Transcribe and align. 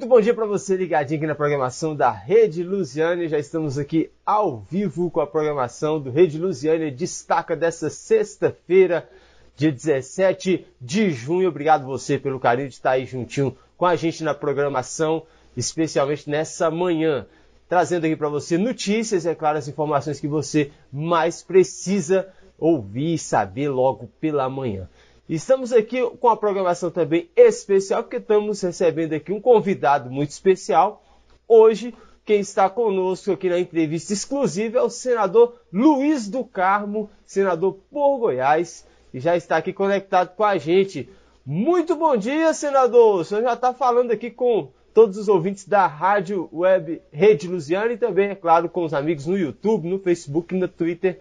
Muito 0.00 0.08
bom 0.08 0.20
dia 0.22 0.32
para 0.32 0.46
você 0.46 0.78
ligadinho 0.78 1.18
aqui 1.18 1.26
na 1.26 1.34
programação 1.34 1.94
da 1.94 2.10
Rede 2.10 2.62
Lusiane. 2.62 3.28
Já 3.28 3.38
estamos 3.38 3.76
aqui 3.76 4.10
ao 4.24 4.58
vivo 4.58 5.10
com 5.10 5.20
a 5.20 5.26
programação 5.26 6.00
do 6.00 6.10
Rede 6.10 6.38
Lusiane. 6.38 6.90
Destaca 6.90 7.54
dessa 7.54 7.90
sexta-feira, 7.90 9.06
dia 9.54 9.70
17 9.70 10.66
de 10.80 11.10
junho. 11.10 11.50
Obrigado 11.50 11.84
você 11.84 12.18
pelo 12.18 12.40
carinho 12.40 12.68
de 12.68 12.76
estar 12.76 12.92
aí 12.92 13.04
juntinho 13.04 13.54
com 13.76 13.84
a 13.84 13.94
gente 13.94 14.24
na 14.24 14.32
programação, 14.32 15.24
especialmente 15.54 16.30
nessa 16.30 16.70
manhã. 16.70 17.26
Trazendo 17.68 18.06
aqui 18.06 18.16
para 18.16 18.30
você 18.30 18.56
notícias, 18.56 19.26
é 19.26 19.34
claro, 19.34 19.58
as 19.58 19.68
informações 19.68 20.18
que 20.18 20.26
você 20.26 20.72
mais 20.90 21.42
precisa 21.42 22.26
ouvir 22.58 23.12
e 23.12 23.18
saber 23.18 23.68
logo 23.68 24.08
pela 24.18 24.48
manhã. 24.48 24.88
Estamos 25.30 25.72
aqui 25.72 26.04
com 26.18 26.28
a 26.28 26.36
programação 26.36 26.90
também 26.90 27.30
especial, 27.36 28.02
porque 28.02 28.16
estamos 28.16 28.60
recebendo 28.60 29.12
aqui 29.12 29.32
um 29.32 29.40
convidado 29.40 30.10
muito 30.10 30.30
especial. 30.30 31.04
Hoje, 31.46 31.94
quem 32.24 32.40
está 32.40 32.68
conosco 32.68 33.30
aqui 33.30 33.48
na 33.48 33.60
entrevista 33.60 34.12
exclusiva 34.12 34.78
é 34.78 34.82
o 34.82 34.90
senador 34.90 35.54
Luiz 35.72 36.26
do 36.26 36.42
Carmo, 36.42 37.08
senador 37.24 37.78
por 37.92 38.18
Goiás, 38.18 38.84
e 39.14 39.20
já 39.20 39.36
está 39.36 39.58
aqui 39.58 39.72
conectado 39.72 40.34
com 40.34 40.42
a 40.42 40.58
gente. 40.58 41.08
Muito 41.46 41.94
bom 41.94 42.16
dia, 42.16 42.52
senador! 42.52 43.20
O 43.20 43.24
senhor 43.24 43.44
já 43.44 43.52
está 43.52 43.72
falando 43.72 44.10
aqui 44.10 44.32
com 44.32 44.72
todos 44.92 45.16
os 45.16 45.28
ouvintes 45.28 45.64
da 45.64 45.86
Rádio 45.86 46.48
Web 46.52 47.00
Rede 47.12 47.46
Lusiana 47.46 47.92
e 47.92 47.96
também, 47.96 48.30
é 48.30 48.34
claro, 48.34 48.68
com 48.68 48.82
os 48.82 48.92
amigos 48.92 49.26
no 49.26 49.38
YouTube, 49.38 49.88
no 49.88 50.00
Facebook 50.00 50.52
e 50.52 50.58
no 50.58 50.66
Twitter 50.66 51.20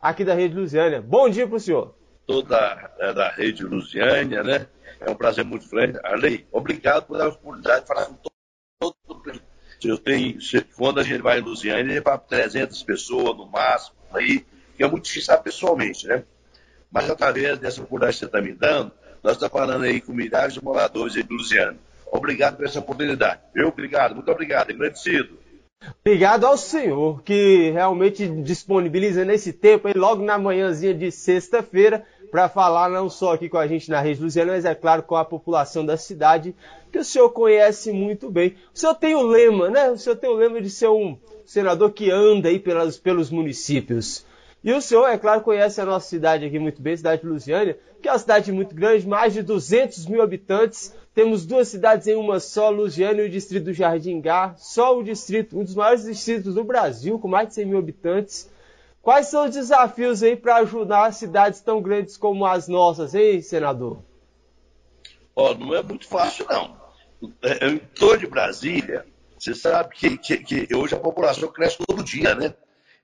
aqui 0.00 0.24
da 0.24 0.32
Rede 0.32 0.54
Lusiana. 0.54 1.02
Bom 1.02 1.28
dia 1.28 1.46
para 1.46 1.56
o 1.56 1.60
senhor! 1.60 1.99
Toda 2.26 2.92
é, 2.98 3.12
da 3.12 3.30
rede 3.30 3.64
Lusiânia, 3.64 4.42
né? 4.42 4.66
É 5.00 5.10
um 5.10 5.14
prazer 5.14 5.44
muito 5.44 5.68
grande. 5.68 5.98
Arley, 6.04 6.46
obrigado 6.52 7.06
por 7.06 7.18
dar 7.18 7.24
a 7.24 7.28
oportunidade 7.28 7.82
de 7.82 7.86
falar 7.86 8.06
com 8.06 8.14
todo 8.14 8.32
mundo. 9.08 9.42
Eu 9.82 9.96
tenho, 9.96 10.38
quando 10.76 11.00
a 11.00 11.02
gente 11.02 11.22
vai 11.22 11.38
em 11.38 11.42
Lusiânia, 11.42 11.96
é 11.96 12.00
para 12.00 12.18
300 12.18 12.82
pessoas 12.82 13.36
no 13.36 13.46
máximo, 13.46 13.96
aí, 14.12 14.44
que 14.76 14.82
é 14.82 14.86
muito 14.86 15.04
difícil 15.04 15.22
estar 15.22 15.38
pessoalmente, 15.38 16.06
né? 16.06 16.22
Mas 16.90 17.08
através 17.08 17.58
dessa 17.58 17.80
oportunidade 17.80 18.12
que 18.14 18.18
você 18.18 18.26
está 18.26 18.42
me 18.42 18.52
dando, 18.52 18.92
nós 19.22 19.34
estamos 19.34 19.52
falando 19.52 19.84
aí 19.84 20.00
com 20.00 20.12
milhares 20.12 20.54
de 20.54 20.62
moradores 20.62 21.14
de 21.14 21.22
Lusiânia. 21.22 21.78
Obrigado 22.12 22.56
por 22.56 22.66
essa 22.66 22.80
oportunidade. 22.80 23.40
Eu, 23.54 23.68
obrigado, 23.68 24.14
muito 24.14 24.30
obrigado, 24.30 24.70
agradecido. 24.70 25.38
Obrigado 26.04 26.44
ao 26.44 26.58
senhor 26.58 27.22
que 27.22 27.70
realmente 27.70 28.28
disponibiliza 28.28 29.24
nesse 29.24 29.52
tempo, 29.52 29.88
aí, 29.88 29.94
logo 29.94 30.22
na 30.22 30.36
manhãzinha 30.36 30.92
de 30.92 31.10
sexta-feira, 31.10 32.04
para 32.30 32.48
falar 32.48 32.90
não 32.90 33.08
só 33.08 33.32
aqui 33.32 33.48
com 33.48 33.56
a 33.56 33.66
gente 33.66 33.90
na 33.90 34.00
Rede 34.00 34.20
Luziana, 34.20 34.52
mas 34.52 34.64
é 34.64 34.74
claro 34.74 35.02
com 35.02 35.16
a 35.16 35.24
população 35.24 35.84
da 35.84 35.96
cidade, 35.96 36.54
que 36.92 36.98
o 36.98 37.04
senhor 37.04 37.30
conhece 37.30 37.92
muito 37.92 38.30
bem. 38.30 38.56
O 38.74 38.78
senhor 38.78 38.94
tem 38.94 39.14
o 39.14 39.22
lema, 39.22 39.70
né? 39.70 39.90
O 39.90 39.96
senhor 39.96 40.16
tem 40.16 40.28
o 40.28 40.34
lema 40.34 40.60
de 40.60 40.68
ser 40.68 40.88
um 40.88 41.18
senador 41.46 41.90
que 41.92 42.10
anda 42.10 42.48
aí 42.48 42.58
pelos 42.58 43.30
municípios. 43.30 44.24
E 44.62 44.72
o 44.72 44.80
senhor, 44.80 45.06
é 45.06 45.16
claro, 45.16 45.40
conhece 45.40 45.80
a 45.80 45.86
nossa 45.86 46.06
cidade 46.06 46.44
aqui 46.44 46.58
muito 46.58 46.82
bem, 46.82 46.96
cidade 46.96 47.22
de 47.22 47.28
Lusiânia, 47.28 47.78
que 48.02 48.08
é 48.08 48.12
uma 48.12 48.18
cidade 48.18 48.52
muito 48.52 48.74
grande, 48.74 49.08
mais 49.08 49.32
de 49.32 49.42
200 49.42 50.06
mil 50.06 50.20
habitantes. 50.20 50.94
Temos 51.14 51.46
duas 51.46 51.68
cidades 51.68 52.06
em 52.06 52.14
uma 52.14 52.38
só, 52.38 52.68
Lusiânia 52.68 53.22
e 53.22 53.26
o 53.26 53.30
distrito 53.30 53.64
do 53.64 53.72
Jardim 53.72 54.20
Gar, 54.20 54.58
só 54.58 54.98
o 54.98 55.02
distrito, 55.02 55.58
um 55.58 55.64
dos 55.64 55.74
maiores 55.74 56.04
distritos 56.04 56.54
do 56.54 56.62
Brasil, 56.62 57.18
com 57.18 57.26
mais 57.26 57.48
de 57.48 57.54
100 57.54 57.66
mil 57.66 57.78
habitantes. 57.78 58.50
Quais 59.02 59.28
são 59.28 59.46
os 59.46 59.54
desafios 59.54 60.22
aí 60.22 60.36
para 60.36 60.56
ajudar 60.56 61.12
cidades 61.14 61.60
tão 61.62 61.80
grandes 61.80 62.18
como 62.18 62.44
as 62.44 62.68
nossas, 62.68 63.14
hein, 63.14 63.40
senador? 63.40 63.98
Oh, 65.34 65.54
não 65.54 65.74
é 65.74 65.82
muito 65.82 66.06
fácil, 66.06 66.44
não. 66.50 66.78
Em 67.62 67.78
torno 67.78 68.18
de 68.18 68.26
Brasília, 68.26 69.06
você 69.38 69.54
sabe 69.54 69.94
que, 69.94 70.18
que, 70.18 70.36
que, 70.36 70.76
hoje 70.76 70.94
a 70.94 70.98
população 70.98 71.48
cresce 71.48 71.78
todo 71.78 72.04
dia, 72.04 72.34
né? 72.34 72.52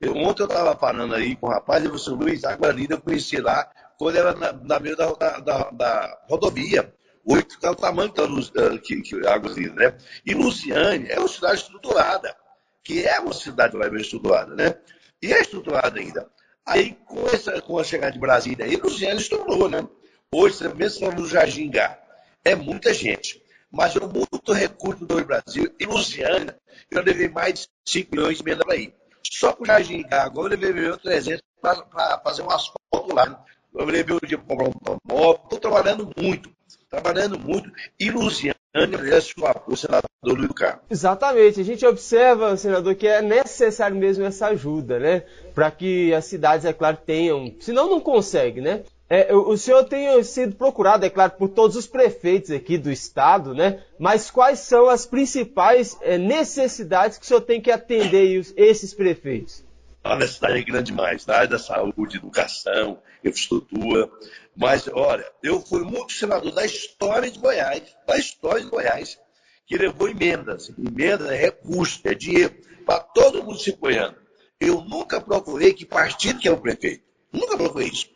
Eu, 0.00 0.14
ontem 0.16 0.42
eu 0.42 0.46
estava 0.46 0.76
falando 0.76 1.14
aí 1.14 1.34
com 1.36 1.46
o 1.46 1.50
rapaz, 1.50 1.84
ele 1.84 1.98
falou 1.98 2.20
Luiz, 2.20 2.44
Água 2.44 2.74
eu 2.88 3.00
conheci 3.00 3.38
lá 3.38 3.70
quando 3.98 4.16
era 4.16 4.34
na, 4.34 4.52
na 4.52 4.78
meio 4.78 4.96
da, 4.96 5.10
da, 5.12 5.70
da, 5.70 6.18
rodovia. 6.28 6.92
Hoje 7.24 7.46
está 7.48 7.70
o 7.70 7.74
tamanho 7.74 8.12
da 8.12 8.24
luz, 8.24 8.50
uh, 8.50 8.78
que, 8.80 9.00
que 9.00 9.26
Água 9.26 9.52
Linda, 9.52 9.74
né? 9.74 9.98
E 10.24 10.34
Luciane 10.34 11.08
é 11.08 11.18
uma 11.18 11.26
cidade 11.26 11.60
estruturada, 11.60 12.36
que 12.84 13.04
é 13.04 13.18
uma 13.18 13.32
cidade 13.32 13.76
bem 13.76 14.00
estruturada, 14.00 14.54
né? 14.54 14.76
E 15.20 15.32
é 15.32 15.40
estruturado 15.40 15.98
ainda. 15.98 16.30
Aí, 16.64 16.96
com, 17.06 17.26
essa, 17.28 17.60
com 17.62 17.78
a 17.78 17.84
chegada 17.84 18.12
de 18.12 18.18
Brasília, 18.18 18.64
aí, 18.64 18.76
Luciano 18.76 19.18
estourou, 19.18 19.68
né? 19.68 19.88
Hoje, 20.32 20.56
você 20.56 20.68
mesmo 20.68 21.10
no 21.12 21.70
Gá, 21.70 21.98
é 22.44 22.54
muita 22.54 22.92
gente. 22.92 23.42
Mas 23.70 23.94
eu 23.96 24.08
muito 24.08 24.52
recurso 24.52 25.04
do 25.04 25.24
Brasil. 25.24 25.74
E 25.78 25.86
Luciana, 25.86 26.56
eu 26.90 27.02
levei 27.02 27.28
mais 27.28 27.60
de 27.60 27.68
5 27.84 28.14
milhões 28.14 28.36
de 28.36 28.42
emenda 28.42 28.64
para 28.64 28.76
ir. 28.76 28.94
Só 29.32 29.52
para 29.52 29.62
o 29.62 29.66
Jardim 29.66 30.04
agora 30.10 30.54
eu 30.54 30.60
levei 30.60 30.96
300 30.96 31.42
para 31.60 32.20
fazer 32.24 32.42
um 32.42 32.50
asfalto 32.50 33.14
lá. 33.14 33.44
Eu 33.74 33.84
levei 33.84 34.16
o 34.16 34.26
dia 34.26 34.38
para 34.38 34.56
comprar 34.56 34.92
um 34.92 34.98
móvel. 35.06 35.40
Estou 35.44 35.58
trabalhando 35.58 36.10
muito. 36.16 36.50
Trabalhando 36.88 37.38
muito. 37.38 37.70
E 37.98 38.10
Luciana 38.10 38.56
merece 38.74 39.34
o 39.66 39.76
senador 39.76 40.10
Luiz 40.22 40.52
Carlos. 40.52 40.82
Exatamente. 40.90 41.60
A 41.60 41.64
gente 41.64 41.86
observa, 41.86 42.56
senador, 42.56 42.94
que 42.94 43.06
é 43.06 43.22
necessário 43.22 43.96
mesmo 43.96 44.24
essa 44.24 44.48
ajuda, 44.48 44.98
né? 44.98 45.24
Para 45.54 45.70
que 45.70 46.12
as 46.14 46.24
cidades, 46.24 46.64
é 46.64 46.72
claro, 46.72 46.96
tenham. 47.04 47.54
Senão 47.60 47.88
não 47.88 48.00
consegue, 48.00 48.60
né? 48.60 48.82
É, 49.08 49.32
o 49.32 49.56
senhor 49.56 49.84
tem 49.84 50.20
sido 50.24 50.56
procurado, 50.56 51.06
é 51.06 51.10
claro, 51.10 51.32
por 51.32 51.48
todos 51.48 51.76
os 51.76 51.86
prefeitos 51.86 52.50
aqui 52.50 52.76
do 52.76 52.90
estado, 52.90 53.54
né? 53.54 53.84
Mas 54.00 54.30
quais 54.32 54.58
são 54.60 54.88
as 54.88 55.06
principais 55.06 55.96
é, 56.00 56.18
necessidades 56.18 57.16
que 57.16 57.24
o 57.24 57.28
senhor 57.28 57.40
tem 57.42 57.60
que 57.60 57.70
atender 57.70 58.44
esses 58.56 58.92
prefeitos? 58.92 59.64
A 60.02 60.16
necessidade 60.16 60.58
é 60.58 60.62
grande 60.62 60.90
demais, 60.90 61.24
na 61.24 61.34
área 61.34 61.48
da 61.48 61.58
saúde, 61.58 62.16
educação, 62.16 62.98
infraestrutura. 63.24 64.10
Mas, 64.56 64.88
olha, 64.92 65.24
eu 65.42 65.60
fui 65.60 65.82
muito 65.82 66.12
senador 66.12 66.52
da 66.52 66.64
história 66.64 67.30
de 67.30 67.38
Goiás, 67.38 67.82
da 68.06 68.16
história 68.16 68.62
de 68.62 68.70
Goiás, 68.70 69.18
que 69.66 69.76
levou 69.76 70.08
emendas. 70.08 70.72
Emenda 70.78 71.32
é 71.32 71.38
recurso, 71.38 72.00
é 72.04 72.14
dinheiro 72.14 72.54
para 72.84 73.00
todo 73.00 73.42
mundo 73.42 73.58
se 73.58 73.72
goiano. 73.72 74.16
Eu 74.60 74.80
nunca 74.80 75.20
procurei 75.20 75.74
que 75.74 75.84
partido 75.84 76.38
que 76.38 76.48
é 76.48 76.52
o 76.52 76.56
prefeito. 76.56 77.04
Nunca 77.32 77.56
procurei 77.56 77.88
isso. 77.88 78.15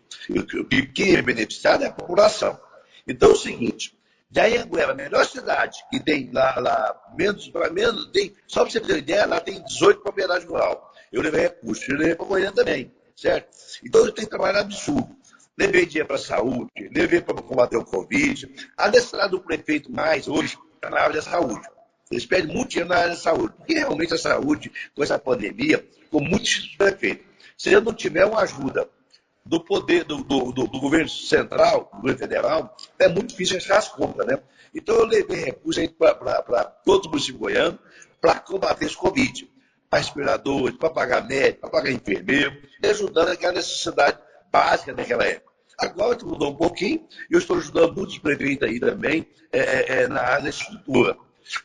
Quem 0.94 1.16
é 1.16 1.22
beneficiado 1.22 1.84
é 1.84 1.86
a 1.86 1.92
população. 1.92 2.58
Então 3.06 3.30
é 3.30 3.32
o 3.32 3.36
seguinte, 3.36 3.96
Jayanguera, 4.30 4.92
a 4.92 4.94
melhor 4.94 5.26
cidade 5.26 5.78
que 5.90 5.98
tem 5.98 6.30
lá, 6.32 6.54
lá 6.60 7.12
menos, 7.18 7.50
menos 7.72 8.06
tem, 8.12 8.34
só 8.46 8.62
para 8.62 8.70
você 8.70 8.80
ter 8.80 8.92
uma 8.92 8.98
ideia, 8.98 9.26
lá 9.26 9.40
tem 9.40 9.62
18 9.62 10.00
propriedades 10.00 10.46
rural. 10.46 10.92
Eu 11.10 11.22
levei 11.22 11.42
recursos, 11.42 11.88
eu 11.88 11.96
levei 11.96 12.14
para 12.14 12.26
Goiânia 12.26 12.52
também, 12.52 12.92
certo? 13.16 13.48
Então 13.84 14.06
eu 14.06 14.12
tenho 14.12 14.26
que 14.26 14.30
trabalhar 14.30 14.60
absurdo. 14.60 15.16
Levei 15.58 15.84
dinheiro 15.84 16.06
para 16.06 16.16
a 16.16 16.20
saúde, 16.20 16.70
levei 16.94 17.20
para 17.20 17.34
combater 17.42 17.76
o 17.76 17.84
Covid. 17.84 18.48
A 18.76 18.88
necessidade 18.88 19.32
do 19.32 19.40
prefeito 19.40 19.92
mais 19.92 20.28
hoje 20.28 20.56
está 20.74 20.88
na 20.88 21.00
área 21.00 21.16
da 21.16 21.22
saúde. 21.22 21.68
Eles 22.10 22.24
pedem 22.24 22.54
muito 22.54 22.70
dinheiro 22.70 22.88
na 22.88 22.96
área 22.96 23.10
da 23.10 23.16
saúde, 23.16 23.54
porque 23.56 23.74
realmente 23.74 24.14
a 24.14 24.18
saúde, 24.18 24.72
com 24.94 25.02
essa 25.02 25.18
pandemia, 25.18 25.84
ficou 26.04 26.20
muito 26.20 26.44
difícil 26.44 26.78
prefeito. 26.78 27.24
Se 27.58 27.68
ele 27.68 27.80
não 27.80 27.92
tiver 27.92 28.24
uma 28.24 28.40
ajuda 28.40 28.88
do 29.50 29.58
poder 29.58 30.04
do, 30.04 30.18
do, 30.22 30.52
do, 30.52 30.68
do, 30.68 30.80
governo 30.80 31.08
central, 31.08 31.90
do 31.92 31.96
governo 31.96 32.18
federal, 32.20 32.76
é 33.00 33.08
muito 33.08 33.30
difícil 33.30 33.56
achar 33.56 33.78
as 33.78 33.88
contas, 33.88 34.24
né? 34.24 34.38
Então 34.72 34.94
eu 34.94 35.04
levei 35.04 35.44
recursos 35.44 35.84
para 35.88 36.62
todos 36.84 37.06
os 37.06 37.10
municípios 37.10 37.40
goianos 37.40 37.80
para 38.20 38.38
combater 38.38 38.86
esse 38.86 38.96
Covid. 38.96 39.50
Para 39.90 39.98
respiradores, 39.98 40.78
para 40.78 40.90
pagar 40.90 41.26
médico, 41.26 41.62
para 41.62 41.70
pagar 41.70 41.90
enfermeiro, 41.90 42.56
ajudando 42.84 43.30
aquela 43.30 43.54
necessidade 43.54 44.18
básica 44.52 44.94
daquela 44.94 45.24
época. 45.24 45.50
Agora 45.76 46.16
mudou 46.22 46.52
um 46.52 46.54
pouquinho, 46.54 47.04
e 47.28 47.34
eu 47.34 47.40
estou 47.40 47.56
ajudando 47.56 47.96
muitos 47.96 48.18
prefeitos 48.18 48.68
aí 48.68 48.78
também 48.78 49.26
é, 49.52 49.58
é, 49.58 50.02
é 50.02 50.08
na 50.08 50.20
área 50.20 50.44
da 50.44 50.50
estrutura. 50.50 51.16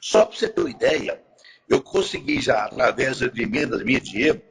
Só 0.01 0.25
para 0.25 0.35
você 0.35 0.49
ter 0.49 0.61
uma 0.61 0.71
ideia, 0.71 1.21
eu 1.69 1.83
consegui 1.83 2.41
já, 2.41 2.65
através 2.65 3.19
de 3.19 3.43
emendas 3.43 3.83
minhas 3.83 4.01
dinheiro, 4.01 4.41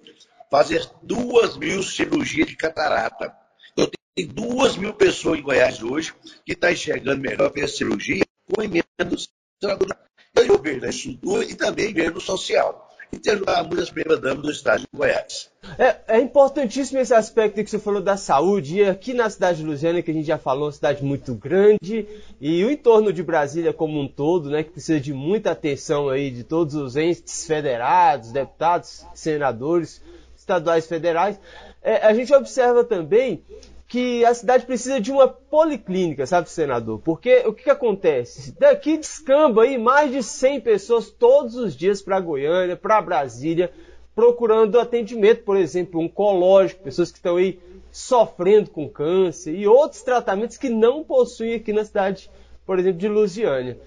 fazer 0.54 0.88
duas 1.02 1.56
mil 1.56 1.82
cirurgias 1.82 2.46
de 2.46 2.56
catarata. 2.56 3.34
Eu 3.76 3.90
tenho 4.14 4.32
duas 4.32 4.76
mil 4.76 4.94
pessoas 4.94 5.40
em 5.40 5.42
Goiás 5.42 5.82
hoje 5.82 6.14
que 6.46 6.52
estão 6.52 6.68
tá 6.68 6.72
enxergando 6.72 7.20
melhor 7.20 7.50
para 7.50 7.64
a 7.64 7.68
cirurgia 7.68 8.22
com 8.48 8.62
emendas. 8.62 9.28
Eu 9.60 10.58
vejo 10.58 10.80
na 10.80 10.90
estrutura 10.90 11.44
e 11.44 11.56
também 11.56 11.92
vejo 11.92 12.20
social 12.20 12.88
e 13.12 13.18
ter 13.18 13.32
ajudar 13.32 13.64
muitas 13.64 13.90
primeiras 13.90 14.20
damas 14.20 14.42
do 14.42 14.50
estado 14.50 14.82
de 14.82 14.88
Goiás. 14.94 15.50
É, 15.76 15.96
é, 16.06 16.20
importantíssimo 16.20 17.00
esse 17.00 17.14
aspecto 17.14 17.62
que 17.62 17.68
você 17.68 17.78
falou 17.80 18.00
da 18.00 18.16
saúde. 18.16 18.76
E 18.76 18.84
aqui 18.84 19.12
na 19.12 19.28
cidade 19.28 19.58
de 19.58 19.64
Lusiana, 19.64 20.02
que 20.02 20.10
a 20.12 20.14
gente 20.14 20.26
já 20.26 20.38
falou, 20.38 20.66
uma 20.66 20.72
cidade 20.72 21.02
muito 21.02 21.34
grande, 21.34 22.06
e 22.40 22.64
o 22.64 22.70
entorno 22.70 23.12
de 23.12 23.24
Brasília 23.24 23.72
como 23.72 24.00
um 24.00 24.06
todo, 24.06 24.50
né, 24.50 24.62
que 24.62 24.70
precisa 24.70 25.00
de 25.00 25.12
muita 25.12 25.50
atenção 25.50 26.08
aí 26.08 26.30
de 26.30 26.44
todos 26.44 26.76
os 26.76 26.96
entes 26.96 27.44
federados, 27.44 28.30
deputados, 28.30 29.04
senadores, 29.14 30.00
estaduais 30.44 30.86
federais. 30.86 31.40
É, 31.82 32.06
a 32.06 32.14
gente 32.14 32.32
observa 32.32 32.84
também 32.84 33.42
que 33.88 34.24
a 34.24 34.34
cidade 34.34 34.66
precisa 34.66 35.00
de 35.00 35.12
uma 35.12 35.28
policlínica, 35.28 36.26
sabe, 36.26 36.48
senador? 36.48 37.00
Porque 37.00 37.44
o 37.46 37.52
que, 37.52 37.64
que 37.64 37.70
acontece? 37.70 38.54
Daqui 38.58 38.96
descamba 38.96 39.62
aí 39.62 39.78
mais 39.78 40.10
de 40.10 40.22
100 40.22 40.60
pessoas 40.60 41.10
todos 41.10 41.56
os 41.56 41.76
dias 41.76 42.00
para 42.00 42.20
Goiânia, 42.20 42.76
para 42.76 43.00
Brasília, 43.02 43.70
procurando 44.14 44.78
atendimento, 44.78 45.42
por 45.42 45.56
exemplo, 45.56 46.00
oncológico, 46.00 46.82
pessoas 46.82 47.10
que 47.10 47.18
estão 47.18 47.36
aí 47.36 47.58
sofrendo 47.90 48.70
com 48.70 48.88
câncer 48.88 49.54
e 49.54 49.66
outros 49.66 50.02
tratamentos 50.02 50.56
que 50.56 50.68
não 50.68 51.04
possuem 51.04 51.54
aqui 51.54 51.72
na 51.72 51.84
cidade, 51.84 52.30
por 52.66 52.78
exemplo, 52.78 52.98
de 52.98 53.08
Lusiânia. 53.08 53.78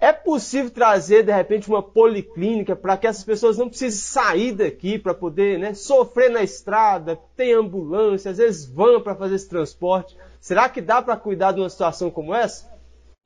É 0.00 0.14
possível 0.14 0.70
trazer, 0.70 1.22
de 1.24 1.30
repente, 1.30 1.68
uma 1.68 1.82
policlínica 1.82 2.74
para 2.74 2.96
que 2.96 3.06
essas 3.06 3.22
pessoas 3.22 3.58
não 3.58 3.68
precisem 3.68 4.00
sair 4.00 4.52
daqui 4.52 4.98
para 4.98 5.12
poder 5.12 5.58
né, 5.58 5.74
sofrer 5.74 6.30
na 6.30 6.42
estrada, 6.42 7.18
tem 7.36 7.52
ambulância, 7.52 8.30
às 8.30 8.38
vezes 8.38 8.64
vão 8.64 8.98
para 9.02 9.14
fazer 9.14 9.34
esse 9.34 9.48
transporte. 9.48 10.16
Será 10.40 10.70
que 10.70 10.80
dá 10.80 11.02
para 11.02 11.18
cuidar 11.18 11.52
de 11.52 11.60
uma 11.60 11.68
situação 11.68 12.10
como 12.10 12.34
essa? 12.34 12.66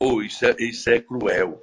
Oh, 0.02 0.20
isso, 0.20 0.44
é, 0.44 0.56
isso 0.58 0.90
é 0.90 0.98
cruel. 0.98 1.62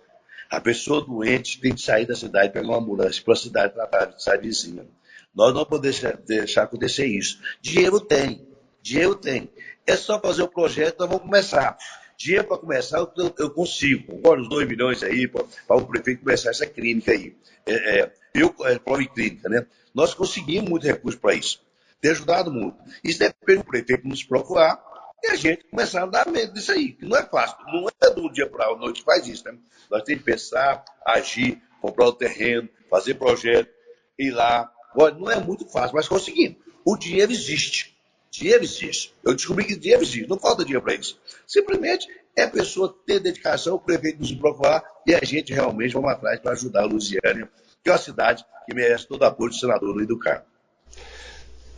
A 0.50 0.62
pessoa 0.62 1.06
doente 1.06 1.60
tem 1.60 1.76
que 1.76 1.82
sair 1.82 2.06
da 2.06 2.16
cidade, 2.16 2.54
pegar 2.54 2.68
uma 2.70 2.78
ambulância 2.78 3.22
para 3.22 3.34
a 3.34 3.38
cidade 3.38 3.74
tratar 3.74 4.06
de 4.06 4.24
cidade 4.24 4.48
vizinha. 4.48 4.88
Nós 5.36 5.54
não 5.54 5.66
podemos 5.66 6.02
deixar 6.26 6.64
acontecer 6.64 7.06
isso. 7.06 7.38
Dinheiro 7.62 8.00
tem, 8.00 8.48
dinheiro 8.82 9.16
tem. 9.16 9.50
É 9.86 9.98
só 9.98 10.20
fazer 10.22 10.44
o 10.44 10.48
projeto, 10.48 11.00
nós 11.00 11.10
vamos 11.10 11.26
começar. 11.26 11.78
Dinheiro 12.22 12.48
para 12.48 12.58
começar, 12.58 13.00
eu, 13.00 13.34
eu 13.40 13.50
consigo. 13.50 14.16
Agora, 14.18 14.42
os 14.42 14.50
2 14.50 14.68
milhões 14.68 15.02
aí, 15.02 15.28
para 15.28 15.44
o 15.76 15.86
prefeito 15.88 16.22
começar 16.22 16.52
essa 16.52 16.68
clínica 16.68 17.12
aí. 17.12 17.36
É, 17.66 18.00
é, 18.00 18.14
eu, 18.36 18.54
é, 18.62 18.78
Policlínica, 18.78 19.50
né? 19.50 19.66
Nós 19.94 20.14
conseguimos 20.14 20.70
muito 20.70 20.86
recurso 20.86 21.20
para 21.20 21.34
isso. 21.34 21.62
Tem 22.00 22.12
ajudado 22.12 22.52
muito. 22.52 22.78
Isso 23.04 23.20
depende 23.20 23.60
do 23.60 23.66
prefeito 23.66 24.08
nos 24.08 24.24
procurar 24.24 24.82
e 25.24 25.32
a 25.32 25.36
gente 25.36 25.64
começar 25.66 26.04
a 26.04 26.06
dar 26.06 26.28
medo 26.28 26.54
disso 26.54 26.72
aí. 26.72 26.94
Que 26.94 27.06
não 27.06 27.18
é 27.18 27.24
fácil. 27.24 27.58
Não 27.68 27.88
é 27.88 28.10
do 28.10 28.32
dia 28.32 28.48
para 28.48 28.68
a 28.68 28.76
noite 28.76 29.00
que 29.00 29.06
faz 29.06 29.28
isso, 29.28 29.44
né? 29.46 29.58
Nós 29.90 30.04
temos 30.04 30.24
que 30.24 30.32
pensar, 30.32 30.84
agir, 31.06 31.62
comprar 31.82 32.06
o 32.06 32.14
terreno, 32.14 32.70
fazer 32.90 33.16
projeto, 33.16 33.70
ir 34.18 34.32
lá. 34.32 34.72
Olha, 34.96 35.16
não 35.16 35.32
é 35.32 35.40
muito 35.40 35.68
fácil, 35.68 35.96
mas 35.96 36.08
conseguimos. 36.08 36.58
O 36.86 36.96
dinheiro 36.96 37.32
existe. 37.32 37.96
Dinheiro 38.32 38.64
existe. 38.64 39.14
Eu 39.24 39.36
descobri 39.36 39.66
que 39.66 39.76
dinheiro 39.76 40.02
existe. 40.02 40.28
Não 40.28 40.40
falta 40.40 40.64
dinheiro 40.64 40.82
para 40.82 40.96
isso. 40.96 41.20
Simplesmente 41.46 42.08
é 42.36 42.44
a 42.44 42.50
pessoa 42.50 42.96
ter 43.06 43.20
dedicação, 43.20 43.76
o 43.76 43.80
prefeito 43.80 44.20
nos 44.20 44.32
procurar 44.32 44.82
e 45.06 45.14
a 45.14 45.20
gente 45.24 45.54
realmente 45.54 45.94
vamos 45.94 46.12
atrás 46.12 46.40
para 46.40 46.54
ajudar 46.54 46.84
a 46.84 46.86
Lusiânia, 46.86 47.50
que 47.84 47.90
é 47.90 47.92
uma 47.92 47.98
cidade 47.98 48.46
que 48.66 48.74
merece 48.74 49.06
todo 49.06 49.22
o 49.22 49.26
apoio 49.26 49.50
do 49.50 49.56
senador 49.56 49.94
Luiz 49.94 50.08
do 50.08 50.18
Carmo. 50.18 50.46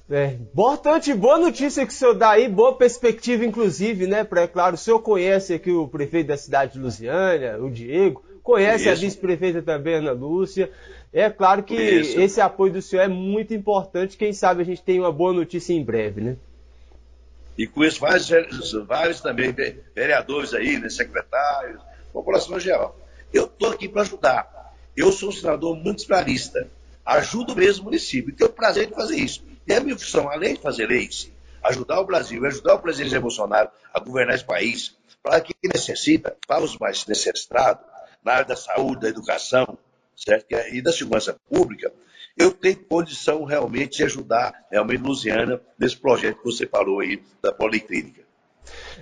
É, 0.10 0.26
importante, 0.34 1.14
boa 1.14 1.40
notícia 1.40 1.86
que 1.88 1.94
o 1.94 1.96
senhor 1.96 2.14
dá 2.14 2.32
aí, 2.32 2.48
boa 2.48 2.78
perspectiva, 2.78 3.44
inclusive, 3.46 4.06
né? 4.06 4.24
Pra, 4.24 4.42
é 4.42 4.48
claro, 4.48 4.76
o 4.76 4.78
senhor 4.78 5.00
conhece 5.00 5.54
aqui 5.54 5.72
o 5.72 5.88
prefeito 5.88 6.28
da 6.28 6.38
cidade 6.38 6.74
de 6.74 6.80
Lusiânia, 6.80 7.58
o 7.60 7.72
Diego, 7.72 8.24
conhece 8.44 8.84
Isso. 8.84 8.92
a 8.92 8.96
vice-prefeita 8.96 9.62
também, 9.62 9.96
Ana 9.96 10.12
Lúcia. 10.12 10.70
É 11.12 11.30
claro 11.30 11.64
que 11.64 11.76
Isso. 11.76 12.20
esse 12.20 12.42
apoio 12.42 12.74
do 12.74 12.82
senhor 12.82 13.04
é 13.04 13.08
muito 13.08 13.54
importante. 13.54 14.18
Quem 14.18 14.34
sabe 14.34 14.62
a 14.62 14.66
gente 14.66 14.84
tem 14.84 15.00
uma 15.00 15.12
boa 15.12 15.34
notícia 15.34 15.74
em 15.74 15.84
breve, 15.84 16.22
né? 16.22 16.36
E 17.58 17.68
com 17.68 17.84
isso, 17.84 18.00
vários, 18.00 18.30
vários 18.88 19.22
também 19.22 19.54
vereadores 19.96 20.54
aí, 20.54 20.80
né, 20.80 20.90
secretários, 20.90 21.82
população 22.12 22.60
geral. 22.60 22.98
Eu 23.32 23.46
estou 23.46 23.70
aqui 23.70 23.88
para 23.88 24.02
ajudar. 24.02 24.74
Eu 24.98 25.12
sou 25.12 25.30
um 25.30 25.32
senador 25.32 25.76
municipalista. 25.76 26.68
Ajudo 27.06 27.56
mesmo 27.56 27.84
o 27.84 27.86
município. 27.86 28.32
E 28.32 28.34
tenho 28.34 28.50
o 28.50 28.54
prazer 28.54 28.88
de 28.88 28.94
fazer 28.94 29.18
isso. 29.18 29.44
E 29.68 29.74
a 29.74 29.80
minha 29.80 29.98
função, 29.98 30.30
além 30.30 30.56
de 30.56 30.62
fazer 30.62 30.88
leis, 30.88 31.32
ajudar 31.64 32.00
o 32.00 32.06
Brasil, 32.06 32.46
ajudar 32.46 32.76
o 32.76 32.80
presidente 32.80 33.18
Bolsonaro 33.20 33.70
a 33.94 34.00
governar 34.00 34.36
esse 34.36 34.44
país, 34.44 34.96
para 35.22 35.40
quem 35.40 35.56
necessita, 35.64 36.36
para 36.48 36.64
os 36.64 36.78
mais 36.78 37.06
necessitados, 37.06 37.84
na 38.24 38.34
área 38.34 38.46
da 38.46 38.56
saúde, 38.56 39.02
da 39.02 39.10
educação, 39.10 39.78
certo? 40.16 40.46
e 40.72 40.82
da 40.82 40.92
segurança 40.92 41.36
pública, 41.50 41.92
eu 42.38 42.52
tenho 42.52 42.78
condição 42.78 43.44
realmente 43.44 43.98
de 43.98 44.04
ajudar 44.04 44.54
realmente 44.72 45.04
Luciana 45.04 45.62
nesse 45.78 45.98
projeto 45.98 46.38
que 46.38 46.46
você 46.46 46.66
falou 46.66 47.00
aí 47.00 47.22
da 47.42 47.52
Policlínica. 47.52 48.24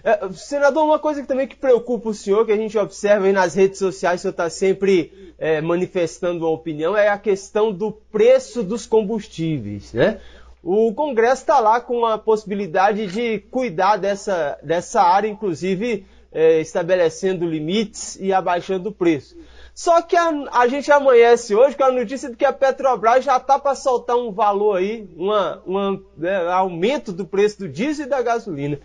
É, 0.03 0.31
senador, 0.33 0.83
uma 0.83 0.99
coisa 0.99 1.21
que 1.21 1.27
também 1.27 1.47
que 1.47 1.55
preocupa 1.55 2.09
o 2.09 2.13
senhor, 2.13 2.45
que 2.45 2.51
a 2.51 2.57
gente 2.57 2.77
observa 2.77 3.25
aí 3.25 3.31
nas 3.31 3.53
redes 3.53 3.77
sociais, 3.77 4.19
o 4.19 4.21
senhor 4.23 4.31
está 4.31 4.49
sempre 4.49 5.33
é, 5.37 5.61
manifestando 5.61 6.45
uma 6.45 6.53
opinião, 6.53 6.97
é 6.97 7.09
a 7.09 7.17
questão 7.17 7.71
do 7.71 7.91
preço 7.91 8.63
dos 8.63 8.85
combustíveis, 8.85 9.93
né? 9.93 10.19
O 10.63 10.93
Congresso 10.93 11.41
está 11.41 11.59
lá 11.59 11.81
com 11.81 12.05
a 12.05 12.19
possibilidade 12.19 13.07
de 13.07 13.39
cuidar 13.49 13.97
dessa, 13.97 14.59
dessa 14.61 15.01
área, 15.01 15.27
inclusive 15.27 16.05
é, 16.31 16.61
estabelecendo 16.61 17.45
limites 17.45 18.17
e 18.19 18.31
abaixando 18.31 18.89
o 18.89 18.93
preço. 18.93 19.37
Só 19.73 20.01
que 20.01 20.15
a, 20.15 20.29
a 20.51 20.67
gente 20.67 20.91
amanhece 20.91 21.55
hoje 21.55 21.75
com 21.75 21.83
a 21.83 21.91
notícia 21.91 22.29
de 22.29 22.35
que 22.35 22.45
a 22.45 22.53
Petrobras 22.53 23.23
já 23.23 23.37
está 23.37 23.57
para 23.57 23.75
soltar 23.75 24.15
um 24.15 24.31
valor 24.31 24.77
aí, 24.77 25.09
uma, 25.15 25.61
uma 25.65 26.01
né, 26.17 26.47
aumento 26.51 27.11
do 27.11 27.25
preço 27.25 27.59
do 27.59 27.69
diesel 27.69 28.05
e 28.05 28.09
da 28.09 28.21
gasolina. 28.21 28.79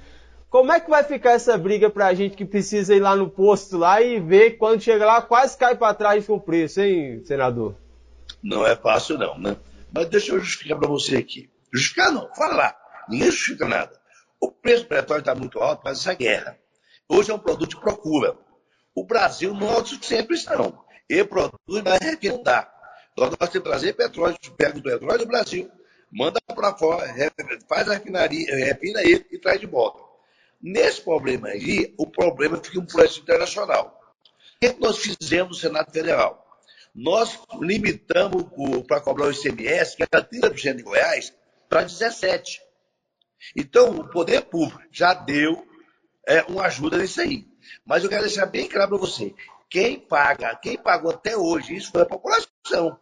Como 0.48 0.72
é 0.72 0.78
que 0.78 0.88
vai 0.88 1.02
ficar 1.02 1.32
essa 1.32 1.58
briga 1.58 1.90
para 1.90 2.06
a 2.06 2.14
gente 2.14 2.36
que 2.36 2.44
precisa 2.44 2.94
ir 2.94 3.00
lá 3.00 3.16
no 3.16 3.28
posto 3.28 3.76
lá 3.76 4.00
e 4.00 4.20
ver 4.20 4.52
quando 4.52 4.80
chega 4.80 5.04
lá 5.04 5.20
quase 5.20 5.58
cai 5.58 5.76
para 5.76 5.92
trás 5.92 6.24
com 6.26 6.34
o 6.34 6.40
preço, 6.40 6.80
hein, 6.80 7.20
senador? 7.24 7.74
Não 8.42 8.66
é 8.66 8.76
fácil 8.76 9.18
não, 9.18 9.38
né? 9.38 9.56
Mas 9.92 10.06
deixa 10.08 10.32
eu 10.32 10.38
justificar 10.38 10.78
para 10.78 10.88
você 10.88 11.16
aqui. 11.16 11.50
Justificar 11.72 12.12
não, 12.12 12.32
fala 12.34 12.54
lá. 12.54 12.76
Ninguém 13.08 13.30
justifica 13.30 13.66
nada. 13.66 13.92
O 14.40 14.50
preço 14.50 14.84
do 14.84 14.88
petróleo 14.88 15.20
está 15.20 15.34
muito 15.34 15.58
alto 15.58 15.82
causa 15.82 15.98
dessa 15.98 16.14
guerra. 16.14 16.56
Hoje 17.08 17.30
é 17.30 17.34
um 17.34 17.38
produto 17.38 17.70
de 17.70 17.80
procura. 17.80 18.36
O 18.94 19.04
Brasil 19.04 19.54
não 19.54 19.68
é 19.68 19.74
autossuficiente 19.74 20.46
não. 20.50 20.84
Ele 21.08 21.24
produz, 21.24 21.82
mas 21.84 22.00
dá. 22.42 22.72
Então 23.12 23.26
nós 23.26 23.36
temos 23.36 23.50
que 23.50 23.60
trazer 23.60 23.92
petróleo, 23.94 24.36
pega 24.56 24.78
o 24.78 24.82
petróleo 24.82 25.18
do 25.18 25.26
Brasil, 25.26 25.70
manda 26.10 26.40
para 26.46 26.76
fora, 26.76 27.06
faz 27.68 27.88
a 27.88 27.94
refinaria, 27.94 28.54
refina 28.56 29.00
ele 29.02 29.24
e 29.30 29.38
traz 29.38 29.60
de 29.60 29.66
volta. 29.66 30.02
Nesse 30.60 31.00
problema 31.02 31.48
aí, 31.48 31.94
o 31.96 32.06
problema 32.06 32.56
fica 32.62 32.80
um 32.80 32.86
preço 32.86 33.20
internacional. 33.20 34.00
O 34.56 34.58
que 34.60 34.80
nós 34.80 34.98
fizemos 34.98 35.48
no 35.48 35.54
Senado 35.54 35.92
Federal? 35.92 36.44
Nós 36.94 37.38
limitamos 37.60 38.46
para 38.86 39.00
cobrar 39.00 39.26
o 39.26 39.30
ICMS, 39.30 39.96
que 39.96 40.02
era 40.02 40.24
30% 40.24 40.80
em 40.80 40.82
Goiás, 40.82 41.32
para 41.68 41.84
17%. 41.84 42.58
Então, 43.54 43.90
o 43.98 44.08
poder 44.08 44.42
público 44.46 44.82
já 44.90 45.12
deu 45.12 45.66
é, 46.26 46.42
uma 46.42 46.64
ajuda 46.64 46.98
nisso 46.98 47.20
aí. 47.20 47.46
Mas 47.84 48.02
eu 48.02 48.10
quero 48.10 48.22
deixar 48.22 48.46
bem 48.46 48.68
claro 48.68 48.90
para 48.90 48.98
você: 48.98 49.34
quem 49.70 49.98
paga, 49.98 50.54
quem 50.56 50.76
pagou 50.76 51.12
até 51.12 51.36
hoje, 51.36 51.76
isso 51.76 51.90
foi 51.92 52.02
a 52.02 52.06
população. 52.06 52.98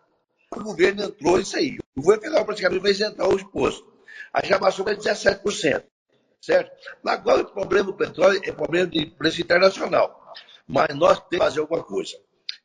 O 0.50 0.62
governo 0.62 1.04
entrou 1.04 1.38
nisso 1.38 1.57
aí. 1.57 1.78
O 1.97 2.00
governo 2.00 2.23
federal 2.23 2.45
praticamente 2.45 2.83
vai 2.83 2.90
isentar 2.90 3.28
o 3.28 3.38
imposto. 3.38 3.93
Aí 4.33 4.49
já 4.49 4.59
passou 4.59 4.85
para 4.85 4.97
17%. 4.97 5.85
Certo? 6.40 6.71
Agora 7.04 7.43
o 7.43 7.47
problema 7.47 7.87
do 7.87 7.95
petróleo 7.95 8.40
é 8.45 8.52
problema 8.52 8.87
de 8.87 9.07
preço 9.07 9.40
internacional. 9.40 10.35
Mas 10.66 10.95
nós 10.95 11.19
temos 11.19 11.31
que 11.31 11.38
fazer 11.38 11.61
alguma 11.61 11.83
coisa. 11.83 12.16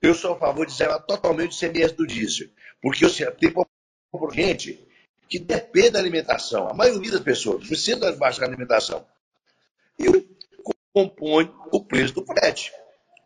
Eu 0.01 0.13
sou 0.13 0.33
a 0.33 0.37
favor 0.37 0.65
de 0.65 0.73
zerar 0.73 1.01
totalmente 1.05 1.55
o 1.55 1.59
CMS 1.59 1.93
do 1.93 2.05
diesel. 2.05 2.49
Porque 2.81 3.05
tem 3.09 3.51
gente 4.33 4.87
que 5.29 5.39
depende 5.39 5.91
da 5.91 5.99
alimentação. 5.99 6.67
A 6.67 6.73
maioria 6.73 7.11
das 7.11 7.21
pessoas 7.21 7.65
precisa 7.67 8.11
baixar 8.13 8.43
a 8.43 8.47
alimentação. 8.47 9.05
E 9.97 10.07
compõe 10.99 11.53
o 11.71 11.83
preço 11.83 12.13
do 12.15 12.25
frete 12.25 12.71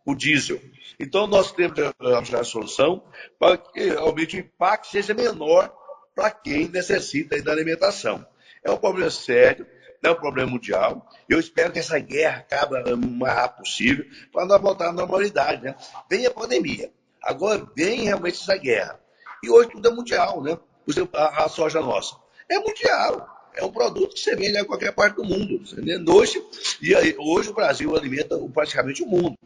o 0.05 0.13
diesel. 0.13 0.59
Então, 0.99 1.27
nós 1.27 1.51
temos 1.51 1.73
que 1.73 2.07
achar 2.13 2.41
a 2.41 2.43
solução 2.43 3.03
para 3.39 3.57
que 3.57 3.89
realmente 3.89 4.35
o 4.35 4.39
impacto 4.39 4.87
seja 4.87 5.13
menor 5.13 5.73
para 6.13 6.29
quem 6.29 6.67
necessita 6.67 7.41
da 7.41 7.51
alimentação. 7.51 8.25
É 8.63 8.69
um 8.69 8.77
problema 8.77 9.09
sério, 9.09 9.65
é 10.03 10.11
um 10.11 10.15
problema 10.15 10.51
mundial. 10.51 11.07
Eu 11.27 11.39
espero 11.39 11.71
que 11.71 11.79
essa 11.79 11.97
guerra 11.99 12.39
acabe 12.39 12.91
o 12.91 12.97
mais 12.97 13.33
rápido 13.33 13.59
possível 13.59 14.05
para 14.31 14.45
nós 14.45 14.61
voltar 14.61 14.89
à 14.89 14.93
normalidade. 14.93 15.63
Né? 15.63 15.75
Vem 16.09 16.25
a 16.25 16.31
pandemia, 16.31 16.91
agora 17.21 17.65
vem 17.75 18.03
realmente 18.03 18.41
essa 18.41 18.57
guerra. 18.57 18.99
E 19.41 19.49
hoje 19.49 19.69
tudo 19.69 19.87
é 19.87 19.91
mundial, 19.91 20.41
né? 20.41 20.57
A, 21.13 21.47
soja 21.47 21.79
nossa 21.79 22.15
é 22.49 22.59
mundial 22.59 23.32
é 23.55 23.63
um 23.63 23.71
produto 23.71 24.13
que 24.13 24.19
você 24.19 24.35
vende 24.35 24.57
em 24.57 24.65
qualquer 24.65 24.93
parte 24.93 25.15
do 25.15 25.23
mundo. 25.23 25.61
Hoje, 26.11 26.43
e 26.81 26.95
aí, 26.95 27.15
hoje 27.17 27.49
o 27.49 27.53
Brasil 27.53 27.95
alimenta 27.95 28.37
praticamente 28.53 29.03
o 29.03 29.07
mundo 29.07 29.37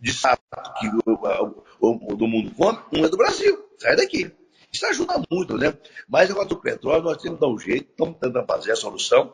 de 0.00 0.12
sapo 0.12 0.42
que 0.80 0.88
o, 1.06 1.64
o, 1.80 2.16
do 2.16 2.26
mundo 2.26 2.50
come, 2.54 2.78
um 2.92 3.04
é 3.04 3.08
do 3.08 3.16
Brasil. 3.16 3.58
Sai 3.78 3.96
daqui. 3.96 4.30
Isso 4.72 4.86
ajuda 4.86 5.20
muito, 5.30 5.56
né? 5.56 5.74
Mas 6.08 6.30
agora 6.30 6.46
do 6.46 6.56
petróleo, 6.56 7.02
nós 7.02 7.20
temos 7.20 7.38
que 7.38 7.44
dar 7.44 7.52
um 7.52 7.58
jeito, 7.58 7.90
estamos 7.90 8.16
tentando 8.20 8.46
fazer 8.46 8.72
a 8.72 8.76
solução. 8.76 9.32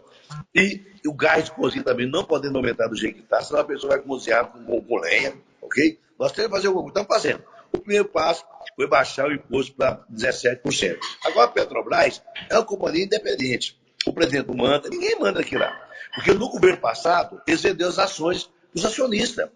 E 0.55 0.81
o 1.07 1.13
gás 1.13 1.45
de 1.45 1.51
cozinha 1.53 1.85
também 1.85 2.09
não 2.09 2.25
podendo 2.25 2.57
aumentar 2.57 2.89
do 2.89 2.97
jeito 2.97 3.17
que 3.17 3.23
está, 3.23 3.41
senão 3.43 3.61
a 3.61 3.65
pessoa 3.65 3.95
vai 3.95 4.03
cozinhar 4.03 4.47
com, 4.47 4.83
com 4.83 4.97
lenha, 4.99 5.35
ok? 5.61 5.99
Nós 6.19 6.33
temos 6.33 6.51
que 6.51 6.57
fazer 6.57 6.69
o 6.69 6.83
que 6.83 6.89
estamos 6.89 7.09
fazendo. 7.09 7.45
O 7.73 7.79
primeiro 7.79 8.07
passo 8.07 8.45
foi 8.75 8.89
baixar 8.89 9.29
o 9.29 9.33
imposto 9.33 9.75
para 9.75 10.05
17%. 10.11 10.99
Agora 11.25 11.47
a 11.47 11.51
Petrobras 11.51 12.23
é 12.49 12.55
uma 12.55 12.65
companhia 12.65 13.05
independente. 13.05 13.79
O 14.07 14.13
presidente 14.13 14.55
manda, 14.55 14.89
ninguém 14.89 15.19
manda 15.19 15.41
aqui 15.41 15.57
lá. 15.57 15.89
Porque 16.15 16.33
no 16.33 16.49
governo 16.49 16.81
passado, 16.81 17.41
eles 17.47 17.61
venderam 17.61 17.91
as 17.91 17.99
ações 17.99 18.51
dos 18.73 18.85
acionistas. 18.85 19.51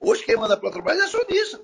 Hoje 0.00 0.24
quem 0.24 0.36
manda 0.36 0.56
para 0.56 0.68
o 0.68 0.72
trabalho 0.72 1.00
é 1.00 1.04
acionista. 1.04 1.60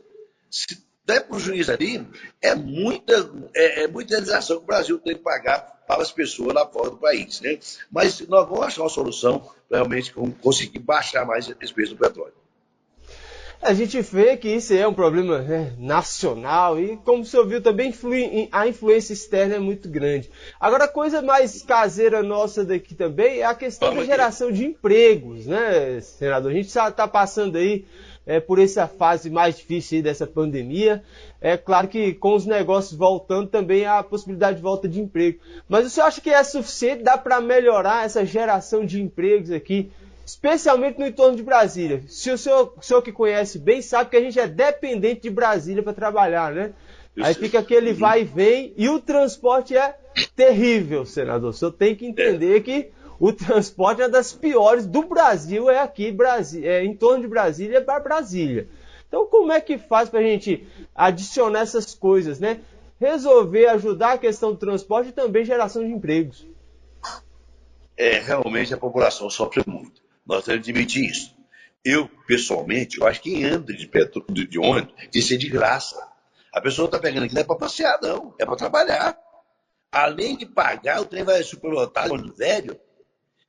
Se 0.51 0.83
der 1.05 1.21
para 1.21 1.37
o 1.37 1.41
juiz 1.41 1.69
ali, 1.69 2.07
é 2.41 2.55
muita, 2.55 3.31
é, 3.55 3.85
é 3.85 3.89
muita 3.89 4.15
realização 4.15 4.57
que 4.57 4.63
o 4.65 4.67
Brasil 4.67 4.99
tem 4.99 5.17
que 5.17 5.23
pagar 5.23 5.85
para 5.87 6.03
as 6.03 6.11
pessoas 6.11 6.55
lá 6.55 6.67
fora 6.67 6.91
do 6.91 6.97
país. 6.97 7.41
Né? 7.41 7.59
Mas 7.91 8.21
nós 8.29 8.49
vamos 8.49 8.65
achar 8.65 8.83
uma 8.83 8.89
solução 8.89 9.41
para 9.69 9.79
realmente 9.79 10.13
conseguir 10.41 10.79
baixar 10.79 11.25
mais 11.25 11.49
esse 11.61 11.73
preço 11.73 11.95
do 11.95 12.01
petróleo. 12.01 12.35
A 13.65 13.73
gente 13.73 13.99
vê 14.03 14.37
que 14.37 14.49
isso 14.49 14.75
é 14.75 14.87
um 14.87 14.93
problema 14.93 15.39
né, 15.39 15.73
nacional 15.79 16.79
e, 16.79 16.99
como 16.99 17.25
você 17.25 17.39
ouviu, 17.39 17.63
também 17.63 17.95
a 18.53 18.69
influência 18.69 19.15
externa 19.15 19.55
é 19.55 19.59
muito 19.59 19.89
grande. 19.89 20.31
Agora, 20.61 20.85
a 20.85 20.89
coisa 20.89 21.23
mais 21.23 21.63
caseira 21.63 22.23
nossa 22.23 22.63
daqui 22.63 22.95
também 22.95 23.39
é 23.39 23.47
a 23.47 23.55
questão 23.55 23.89
Vamos 23.89 24.07
da 24.07 24.13
geração 24.13 24.49
aqui. 24.49 24.59
de 24.59 24.67
empregos, 24.67 25.47
né, 25.47 25.99
senador? 26.01 26.51
A 26.51 26.55
gente 26.55 26.67
está 26.67 27.09
passando 27.09 27.57
aí 27.57 27.87
é, 28.27 28.39
por 28.39 28.59
essa 28.59 28.87
fase 28.87 29.31
mais 29.31 29.57
difícil 29.57 30.03
dessa 30.03 30.27
pandemia. 30.27 31.03
É 31.41 31.57
claro 31.57 31.89
que 31.89 32.13
com 32.13 32.35
os 32.35 32.45
negócios 32.45 32.99
voltando 32.99 33.49
também 33.49 33.87
há 33.87 33.99
a 33.99 34.05
possibilidade 34.05 34.59
de 34.59 34.63
volta 34.63 34.87
de 34.87 35.01
emprego. 35.01 35.39
Mas 35.67 35.91
você 35.91 36.03
acha 36.03 36.21
que 36.21 36.29
é 36.29 36.45
suficiente? 36.45 37.03
Dá 37.03 37.17
para 37.17 37.41
melhorar 37.41 38.05
essa 38.05 38.27
geração 38.27 38.85
de 38.85 39.01
empregos 39.01 39.51
aqui 39.51 39.91
especialmente 40.25 40.99
no 40.99 41.07
entorno 41.07 41.37
de 41.37 41.43
Brasília. 41.43 42.03
Se 42.09 42.31
o 42.31 42.39
senhor, 42.39 42.75
o 42.77 42.83
senhor 42.83 43.03
que 43.03 43.13
conhece 43.13 43.59
bem 43.59 43.83
sabe 43.83 44.11
que 44.11 44.17
a 44.17 44.21
gente 44.21 44.39
é 44.41 44.47
dependente 44.47 45.23
de 45.23 45.31
Brasília 45.31 45.83
para 45.83 45.93
trabalhar, 45.93 46.53
né? 46.53 46.73
Aí 47.23 47.35
fica 47.35 47.61
aquele 47.61 47.93
vai 47.93 48.23
e 48.23 48.25
vem 48.25 48.73
e 48.77 48.89
o 48.89 48.99
transporte 48.99 49.77
é 49.77 49.97
terrível, 50.35 51.07
senador. 51.07 51.51
O 51.51 51.53
senhor 51.53 51.73
tem 51.73 51.95
que 51.95 52.07
entender 52.07 52.63
que 52.63 52.91
o 53.21 53.33
transporte 53.33 54.03
é 54.03 54.09
das 54.09 54.33
piores 54.33 54.87
do 54.87 55.03
Brasil, 55.03 55.71
é 55.71 55.79
aqui, 55.79 56.17
é 56.63 56.85
em 56.85 56.97
torno 56.97 57.23
de 57.23 57.29
Brasília 57.29 57.81
para 57.81 58.01
Brasília. 58.01 58.69
Então, 59.07 59.27
como 59.27 59.53
é 59.53 59.61
que 59.61 59.79
faz 59.79 60.09
para 60.09 60.19
a 60.19 60.23
gente 60.25 60.67
adicionar 60.93 61.61
essas 61.61 61.95
coisas, 61.95 62.41
né? 62.41 62.61
Resolver 62.99 63.67
ajudar 63.67 64.15
a 64.15 64.19
questão 64.19 64.51
do 64.51 64.59
transporte 64.59 65.11
e 65.11 65.13
também 65.13 65.45
geração 65.45 65.85
de 65.85 65.93
empregos. 65.93 66.45
É, 67.97 68.19
realmente 68.19 68.75
a 68.75 68.77
população 68.77 69.31
sofre 69.31 69.63
muito. 69.67 70.04
Nós 70.27 70.45
temos 70.45 70.65
que 70.65 70.71
admitir 70.71 71.11
isso. 71.11 71.35
Eu, 71.85 72.09
pessoalmente, 72.27 72.99
eu 72.99 73.07
acho 73.07 73.21
que 73.21 73.31
quem 73.31 73.45
anda 73.45 73.73
de, 73.75 73.87
petro, 73.87 74.25
de 74.31 74.59
ônibus 74.59 74.95
que 75.13 75.21
ser 75.21 75.37
de 75.37 75.51
graça. 75.51 75.97
A 76.51 76.61
pessoa 76.61 76.87
está 76.87 76.99
pegando 76.99 77.25
aqui 77.25 77.35
não 77.35 77.43
é 77.43 77.45
para 77.45 77.57
passear, 77.57 77.99
não. 78.01 78.35
É 78.39 78.47
para 78.47 78.57
trabalhar. 78.57 79.19
Além 79.93 80.37
de 80.37 80.47
pagar, 80.47 81.03
o 81.03 81.05
trem 81.05 81.25
vai 81.25 81.43
superlotado, 81.43 82.15
ônibus 82.15 82.39
velho. 82.39 82.81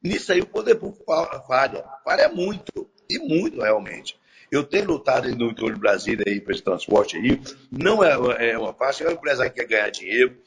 Nisso 0.04 0.34
aí 0.34 0.42
o 0.42 0.46
poder 0.46 0.76
público 0.76 1.06
falha. 1.48 1.86
Falha 2.04 2.28
muito. 2.28 2.90
E 3.10 3.20
muito, 3.20 3.62
realmente. 3.62 4.20
Eu 4.52 4.64
tenho 4.64 4.86
lutado 4.86 5.28
no 5.36 5.52
entorno 5.52 5.76
de 5.76 5.80
Brasília 5.80 6.24
aí 6.28 6.42
para 6.42 6.54
esse 6.54 6.64
transporte 6.64 7.18
aí. 7.18 7.42
Não 7.72 8.04
é, 8.04 8.52
é 8.52 8.58
uma 8.58 8.74
fácil. 8.74 9.06
É 9.06 9.10
uma 9.10 9.16
empresa 9.16 9.50
que 9.50 9.56
quer 9.56 9.68
ganhar 9.68 9.90
dinheiro. 9.92 10.38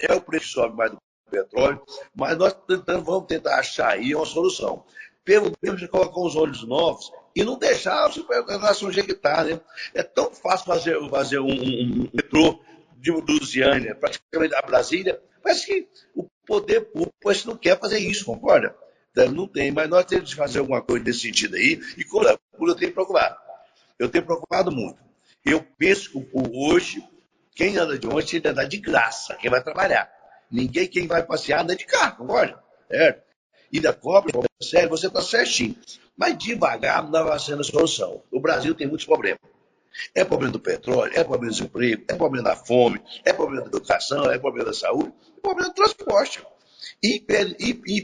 É 0.00 0.12
o 0.12 0.20
preço 0.20 0.46
que 0.46 0.52
sobe 0.52 0.76
mais 0.76 0.90
do 0.90 0.98
petróleo. 1.30 1.80
Mas 2.14 2.36
nós 2.36 2.52
tentamos, 2.66 3.04
vamos 3.04 3.26
tentar 3.26 3.58
achar 3.58 3.92
aí 3.92 4.14
uma 4.14 4.26
solução 4.26 4.84
pelo 5.26 5.52
menos 5.60 5.80
de 5.80 5.88
colocar 5.88 6.20
os 6.20 6.36
olhos 6.36 6.62
novos 6.62 7.10
e 7.34 7.42
não 7.44 7.58
deixar 7.58 8.10
supernação 8.12 8.92
jequitar, 8.92 9.44
né? 9.44 9.60
É 9.92 10.02
tão 10.02 10.30
fácil 10.30 10.66
fazer, 10.66 11.10
fazer 11.10 11.40
um, 11.40 11.50
um, 11.50 12.02
um 12.04 12.08
metrô 12.14 12.60
de 12.96 13.10
Lusiânia, 13.10 13.96
praticamente 13.96 14.54
a 14.54 14.62
Brasília, 14.62 15.20
mas 15.44 15.64
que 15.64 15.88
o 16.14 16.28
poder 16.46 16.82
público 16.92 17.12
não 17.44 17.56
quer 17.56 17.78
fazer 17.78 17.98
isso, 17.98 18.24
concorda? 18.24 18.74
Então, 19.10 19.32
não 19.32 19.48
tem, 19.48 19.72
mas 19.72 19.88
nós 19.90 20.04
temos 20.04 20.30
que 20.30 20.36
fazer 20.36 20.60
alguma 20.60 20.80
coisa 20.80 21.04
nesse 21.04 21.20
sentido 21.20 21.56
aí, 21.56 21.80
e 21.96 22.04
como 22.04 22.24
eu 22.60 22.74
tenho 22.76 22.92
procurado. 22.92 23.36
Eu 23.98 24.08
tenho 24.08 24.24
procurado 24.24 24.70
muito. 24.70 24.98
Eu 25.44 25.62
penso 25.76 26.20
que 26.20 26.28
hoje, 26.52 27.02
quem 27.54 27.76
anda 27.76 27.98
de 27.98 28.06
ônibus 28.06 28.30
tem 28.30 28.40
que 28.40 28.48
andar 28.48 28.64
de 28.64 28.76
graça, 28.76 29.34
quem 29.36 29.50
vai 29.50 29.62
trabalhar. 29.62 30.08
Ninguém, 30.50 30.86
quem 30.86 31.06
vai 31.08 31.24
passear, 31.24 31.62
anda 31.62 31.74
de 31.74 31.84
carro, 31.84 32.18
concorda? 32.18 32.62
Certo? 32.88 33.25
E 33.72 33.80
da 33.80 33.92
cobra, 33.92 34.32
sério, 34.62 34.88
você 34.88 35.06
está 35.06 35.20
certinho. 35.20 35.76
Mas 36.16 36.38
devagar 36.38 37.08
não 37.10 37.24
vai 37.24 37.38
sendo 37.38 37.60
a 37.60 37.64
solução. 37.64 38.22
O 38.30 38.40
Brasil 38.40 38.74
tem 38.74 38.86
muitos 38.86 39.06
problemas. 39.06 39.40
É 40.14 40.24
problema 40.24 40.52
do 40.52 40.60
petróleo, 40.60 41.12
é 41.14 41.24
problema 41.24 41.52
do 41.52 41.56
desemprego, 41.56 42.04
é 42.08 42.14
problema 42.14 42.48
da 42.50 42.56
fome, 42.56 43.00
é 43.24 43.32
problema 43.32 43.62
da 43.62 43.68
educação, 43.68 44.30
é 44.30 44.38
problema 44.38 44.66
da 44.66 44.74
saúde, 44.74 45.12
é 45.36 45.40
problema 45.40 45.70
do 45.70 45.74
transporte. 45.74 46.42
E, 47.02 47.24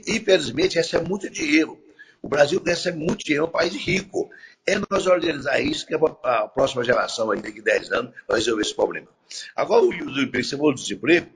infelizmente, 0.09 0.77
recebe 0.77 1.09
muito 1.09 1.29
dinheiro. 1.29 1.79
O 2.23 2.29
Brasil 2.29 2.63
recebe 2.65 2.99
muito 2.99 3.25
dinheiro, 3.25 3.45
é 3.45 3.49
um 3.49 3.51
país 3.51 3.75
rico. 3.75 4.31
É 4.67 4.77
nós 4.91 5.07
organizar 5.07 5.61
isso, 5.61 5.87
que 5.87 5.95
a 5.95 6.49
próxima 6.49 6.85
geração, 6.85 7.31
aí, 7.31 7.41
daqui 7.41 7.61
a 7.61 7.65
10 7.65 7.93
anos, 7.93 8.15
vai 8.29 8.39
resolver 8.39 8.63
esse 8.63 8.75
problema. 8.75 9.09
Agora, 9.57 9.83
o 9.85 9.91
desemprego, 9.91 10.45
você 10.45 10.57
falou 10.57 10.73
do 10.73 10.81
desemprego, 10.81 11.27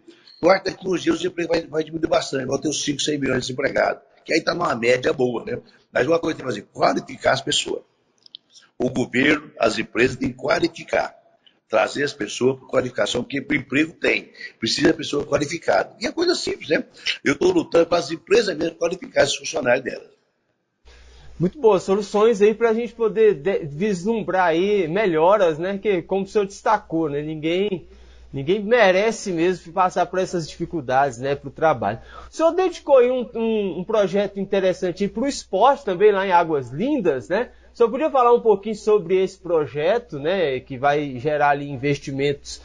daqui 0.65 0.89
uns 0.89 1.03
dias 1.03 1.17
o 1.17 1.19
desemprego 1.19 1.53
vai, 1.53 1.67
vai 1.67 1.85
diminuir 1.85 2.09
bastante, 2.09 2.47
vai 2.47 2.59
ter 2.61 2.69
uns 2.69 2.83
5, 2.85 3.01
6 3.01 3.21
milhões 3.21 3.41
de 3.41 3.49
desempregados 3.49 4.03
que 4.27 4.33
aí 4.33 4.41
está 4.41 4.53
numa 4.53 4.75
média 4.75 5.13
boa, 5.13 5.45
né? 5.45 5.61
Mas 5.93 6.07
uma 6.07 6.19
coisa 6.19 6.37
que 6.37 6.45
fazer, 6.45 6.63
qualificar 6.73 7.33
as 7.33 7.41
pessoas. 7.41 7.83
O 8.77 8.91
governo, 8.91 9.53
as 9.59 9.79
empresas 9.79 10.17
têm 10.17 10.31
que 10.31 10.35
qualificar. 10.35 11.15
Trazer 11.69 12.05
as 12.05 12.13
pessoas 12.13 12.59
por 12.59 12.69
qualificação, 12.69 13.23
porque 13.23 13.39
o 13.39 13.55
emprego 13.55 13.93
tem. 13.95 14.33
Precisa 14.59 14.89
de 14.89 14.95
pessoa 14.95 15.25
qualificada. 15.25 15.97
E 16.01 16.07
é 16.07 16.13
coisa 16.13 16.35
simples, 16.35 16.69
né? 16.69 16.85
Eu 17.25 17.33
estou 17.33 17.53
lutando 17.53 17.87
para 17.87 17.99
as 17.99 18.11
empresas 18.11 18.57
mesmo 18.57 18.77
qualificar 18.77 19.25
os 19.25 19.37
funcionários 19.37 19.85
delas. 19.85 20.11
Muito 21.39 21.59
boas 21.59 21.83
soluções 21.83 22.41
aí 22.41 22.55
para 22.55 22.71
a 22.71 22.75
gente 22.75 22.95
poder 22.95 23.41
vislumbrar 23.69 24.49
aí 24.49 24.89
melhoras, 24.89 25.59
né? 25.59 25.79
Que 25.79 26.03
como 26.03 26.25
o 26.25 26.29
senhor 26.29 26.47
destacou, 26.47 27.09
né? 27.09 27.23
Ninguém 27.23 27.89
Ninguém 28.33 28.63
merece 28.63 29.33
mesmo 29.33 29.73
passar 29.73 30.07
por 30.07 30.19
essas 30.19 30.49
dificuldades 30.49 31.19
né, 31.19 31.35
para 31.35 31.49
o 31.49 31.53
trabalho. 31.53 32.01
O 32.31 32.35
senhor 32.35 32.53
dedicou 32.53 33.01
um, 33.01 33.31
um, 33.35 33.79
um 33.81 33.85
projeto 33.85 34.39
interessante 34.39 35.09
para 35.09 35.23
o 35.23 35.27
esporte 35.27 35.85
também 35.85 36.13
lá 36.13 36.27
em 36.27 36.33
Águas 36.33 36.71
Lindas, 36.71 37.29
né? 37.29 37.51
O 37.73 37.77
senhor 37.77 37.91
podia 37.91 38.11
falar 38.11 38.33
um 38.33 38.41
pouquinho 38.41 38.75
sobre 38.75 39.23
esse 39.23 39.39
projeto, 39.39 40.19
né? 40.19 40.61
Que 40.61 40.77
vai 40.77 41.19
gerar 41.19 41.51
ali 41.51 41.71
investimentos 41.71 42.61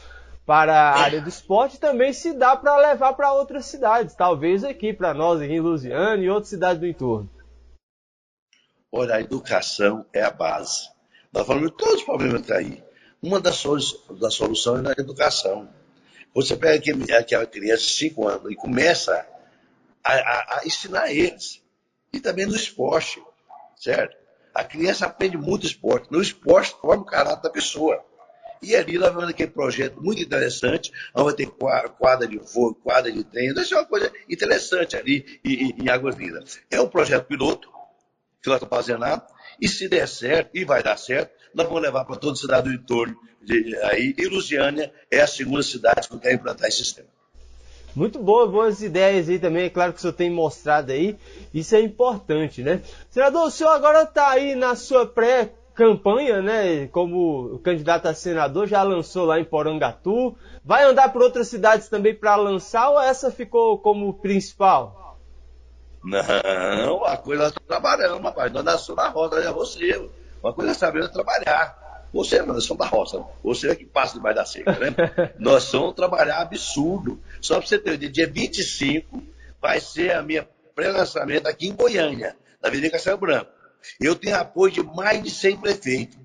para 0.46 0.74
a 0.74 1.00
área 1.00 1.22
do 1.22 1.30
esporte 1.30 1.80
também 1.80 2.12
se 2.12 2.34
dá 2.34 2.56
para 2.56 2.76
levar 2.76 3.14
para 3.14 3.32
outras 3.32 3.66
cidades, 3.66 4.16
talvez 4.16 4.64
aqui 4.64 4.92
para 4.92 5.14
nós 5.14 5.42
em 5.42 5.60
Lusiana 5.60 6.22
e 6.22 6.30
outras 6.30 6.50
cidades 6.50 6.80
do 6.80 6.88
entorno. 6.88 7.30
Olha, 8.92 9.16
a 9.16 9.22
educação 9.22 10.06
é 10.12 10.22
a 10.22 10.32
base. 10.32 10.90
Nós 11.32 11.48
falamos 11.48 11.72
todos 11.78 11.96
os 11.96 12.04
problemas 12.04 12.42
que 12.42 12.48
tá 12.48 12.58
aí. 12.58 12.84
Uma 13.22 13.40
das, 13.40 13.58
soluções, 13.58 14.80
é 14.80 14.82
na 14.82 14.92
educação. 14.94 15.70
Você 16.34 16.56
pega 16.56 16.76
aquele, 16.76 17.14
aquela 17.14 17.46
criança 17.46 17.84
de 17.84 17.92
5 17.92 18.28
anos 18.28 18.52
e 18.52 18.56
começa 18.56 19.14
a, 20.04 20.14
a, 20.14 20.58
a, 20.58 20.62
ensinar 20.66 21.12
eles. 21.12 21.62
E 22.12 22.20
também 22.20 22.46
no 22.46 22.56
esporte, 22.56 23.22
certo? 23.76 24.18
A 24.54 24.64
criança 24.64 25.06
aprende 25.06 25.38
muito 25.38 25.66
esporte. 25.66 26.12
No 26.12 26.22
esporte 26.22 26.76
forma 26.82 27.04
o 27.04 27.06
caráter 27.06 27.44
da 27.44 27.50
pessoa. 27.50 28.04
E 28.62 28.76
ali 28.76 28.98
nós 28.98 29.14
vamos 29.14 29.30
aquele 29.30 29.52
projeto 29.52 30.02
muito 30.02 30.22
interessante, 30.22 30.92
onde 31.16 31.26
vai 31.26 31.34
ter 31.34 31.92
quadra 31.98 32.28
de 32.28 32.38
voo, 32.38 32.76
quadra 32.76 33.12
de 33.12 33.24
treino. 33.24 33.60
Isso 33.60 33.74
é 33.74 33.78
uma 33.78 33.88
coisa 33.88 34.12
interessante 34.30 34.96
ali 34.96 35.40
em, 35.44 35.84
em 35.84 35.90
Águas 35.90 36.16
Lindas. 36.16 36.60
É 36.70 36.80
um 36.80 36.88
projeto 36.88 37.26
piloto 37.26 37.72
que 38.42 38.50
nós 38.50 38.58
estamos 38.58 38.76
fazendo 38.76 39.02
lá. 39.02 39.26
E 39.60 39.68
se 39.68 39.88
der 39.88 40.08
certo, 40.08 40.56
e 40.56 40.66
vai 40.66 40.82
dar 40.84 40.98
certo, 40.98 41.34
nós 41.54 41.68
vamos 41.68 41.82
levar 41.82 42.06
para 42.06 42.16
toda 42.16 42.34
a 42.34 42.36
cidade 42.36 42.70
do 42.70 42.76
entorno. 42.76 43.16
De, 43.42 43.76
aí, 43.84 44.14
e 44.18 44.26
Lusiânia 44.28 44.94
é 45.10 45.22
a 45.22 45.28
segunda 45.28 45.64
cidade 45.64 46.08
que 46.08 46.20
quer 46.20 46.34
implantar 46.34 46.68
esse 46.68 46.78
sistema. 46.78 47.08
Muito 47.96 48.20
boa, 48.20 48.48
boas 48.48 48.82
ideias 48.82 49.28
aí 49.28 49.38
também, 49.38 49.66
é 49.66 49.70
claro 49.70 49.92
que 49.92 50.00
o 50.00 50.02
senhor 50.02 50.14
tem 50.14 50.30
mostrado 50.30 50.94
aí, 50.94 51.18
isso 51.54 51.76
é 51.76 51.82
importante, 51.82 52.64
né? 52.64 52.82
Senador, 53.10 53.48
o 53.48 53.52
senhor 53.52 53.72
agora 53.72 54.04
está 54.04 54.30
aí 54.30 54.56
na 54.56 54.76
sua 54.76 55.06
pré-campanha, 55.06 56.42
né? 56.42 56.88
Como 56.88 57.60
candidato 57.60 58.06
a 58.06 58.14
senador, 58.14 58.66
já 58.66 58.82
lançou 58.82 59.26
lá 59.26 59.42
em 59.42 59.44
Porangatu, 59.44 60.38
vai 60.64 60.86
andar 60.86 61.12
por 61.12 61.22
outras 61.22 61.50
cidades 61.50 61.90
também 61.90 62.16
para 62.16 62.38
lançar 62.38 62.92
ou 62.92 63.02
essa 63.02 63.30
ficou 63.30 63.78
como 63.80 64.14
principal? 64.14 65.20
Não, 66.02 67.04
a 67.04 67.18
coisa 67.18 67.44
nós 67.44 67.52
estamos 67.52 67.68
trabalhando, 67.68 68.24
rapaz, 68.24 68.52
nós 68.54 68.64
nascemos 68.64 69.04
na 69.04 69.10
roda, 69.10 69.38
é 69.38 69.52
você. 69.52 70.10
Uma 70.44 70.54
coisa 70.54 70.72
é 70.72 70.74
saber 70.74 71.08
trabalhar. 71.10 71.80
Você 72.14 72.38
é 72.38 72.44
nação 72.44 72.76
da 72.76 72.86
roça, 72.86 73.24
você 73.42 73.70
é 73.70 73.76
que 73.76 73.86
passa 73.86 74.16
debaixo 74.16 74.36
da 74.36 74.46
seca, 74.46 74.72
né? 74.74 74.94
Nós 75.40 75.64
somos 75.64 75.96
trabalhar 75.96 76.42
absurdo. 76.42 77.22
Só 77.40 77.58
para 77.58 77.68
você 77.68 77.80
ter 77.80 77.94
ideia, 77.94 78.12
dia 78.12 78.28
25 78.28 79.24
vai 79.62 79.80
ser 79.80 80.14
a 80.14 80.22
minha 80.22 80.46
pré-lançamento 80.76 81.48
aqui 81.48 81.68
em 81.68 81.76
Goiânia, 81.76 82.36
na 82.62 82.68
Avenida 82.68 82.92
Castelo 82.92 83.18
Branco. 83.18 83.50
Eu 84.00 84.16
tenho 84.16 84.36
apoio 84.36 84.74
de 84.74 84.84
mais 84.84 85.24
de 85.24 85.30
100 85.30 85.58
prefeitos, 85.58 86.18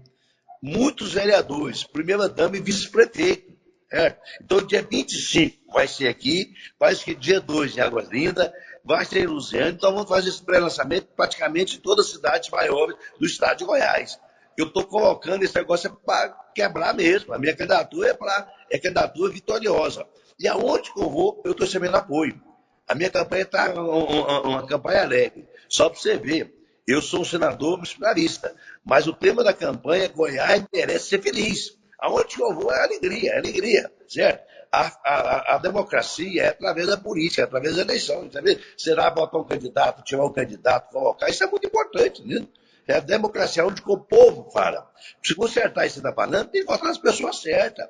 muitos 0.61 1.12
vereadores, 1.12 1.85
primeira-dama 1.85 2.56
e 2.56 2.61
vice-prefeito. 2.61 3.54
É. 3.92 4.16
Então, 4.42 4.61
dia 4.66 4.82
25 4.82 5.73
vai 5.73 5.87
ser 5.87 6.08
aqui, 6.08 6.52
vai 6.78 6.94
ser 6.94 7.14
dia 7.14 7.40
2 7.40 7.76
em 7.76 7.80
Águas 7.80 8.08
Lindas, 8.08 8.50
vai 8.86 9.04
ser 9.04 9.28
em 9.28 9.68
então 9.68 9.92
vamos 9.92 10.08
fazer 10.08 10.28
esse 10.28 10.42
pré-lançamento 10.42 11.08
praticamente 11.16 11.76
em 11.76 11.80
todas 11.80 12.06
as 12.06 12.12
cidades 12.12 12.48
maiores 12.50 12.96
do 13.18 13.26
estado 13.26 13.58
de 13.58 13.64
Goiás. 13.64 14.18
Eu 14.56 14.68
estou 14.68 14.84
colocando 14.84 15.42
esse 15.42 15.54
negócio 15.54 15.92
para 16.06 16.30
quebrar 16.54 16.94
mesmo. 16.94 17.34
A 17.34 17.38
minha 17.38 17.54
candidatura 17.54 18.10
é 18.10 18.14
para 18.14 18.48
é 18.70 18.78
candidatura 18.78 19.32
vitoriosa. 19.32 20.06
E 20.38 20.46
aonde 20.48 20.92
que 20.92 21.00
eu 21.00 21.10
vou, 21.10 21.42
eu 21.44 21.50
estou 21.50 21.66
recebendo 21.66 21.96
apoio. 21.96 22.40
A 22.88 22.94
minha 22.94 23.10
campanha 23.10 23.42
está 23.42 23.72
uma, 23.74 24.40
uma, 24.40 24.66
campanha 24.66 25.02
alegre. 25.02 25.46
Só 25.68 25.90
para 25.90 25.98
você 25.98 26.16
ver, 26.16 26.54
eu 26.86 27.02
sou 27.02 27.20
um 27.20 27.24
senador 27.24 27.76
municipalista, 27.76 28.54
mas 28.84 29.06
o 29.08 29.12
tema 29.12 29.42
da 29.42 29.52
campanha 29.52 30.04
é 30.04 30.08
Goiás 30.08 30.64
merece 30.72 31.08
ser 31.08 31.22
feliz. 31.22 31.76
Aonde 31.98 32.36
que 32.36 32.42
eu 32.42 32.54
vou 32.54 32.72
é 32.72 32.84
alegria, 32.84 33.32
é 33.32 33.38
alegria, 33.38 33.92
certo? 34.06 34.45
A, 34.73 34.92
a, 35.04 35.54
a, 35.54 35.58
democracia 35.58 36.42
é 36.42 36.49
através 36.49 36.87
da 36.87 36.96
política, 36.96 37.42
é 37.42 37.44
através 37.44 37.76
da 37.76 37.82
eleição. 37.82 38.30
Sabe? 38.30 38.61
Será 38.76 39.11
botar 39.11 39.38
um 39.38 39.44
candidato, 39.44 40.02
tirar 40.02 40.25
um 40.25 40.32
candidato, 40.32 40.90
colocar. 40.90 41.28
Isso 41.28 41.44
é 41.44 41.46
muito 41.46 41.66
importante, 41.66 42.26
né? 42.26 42.46
É 42.87 42.94
a 42.96 43.00
democracia 43.00 43.66
onde 43.66 43.82
o 43.85 43.99
povo 43.99 44.50
fala. 44.50 44.88
Se 45.23 45.35
consertar 45.35 45.87
isso 45.87 45.94
você 45.94 46.00
está 46.00 46.12
falando, 46.12 46.50
tem 46.50 46.61
que 46.61 46.66
votar 46.66 46.88
nas 46.88 46.99
pessoas 46.99 47.40
certas. 47.40 47.88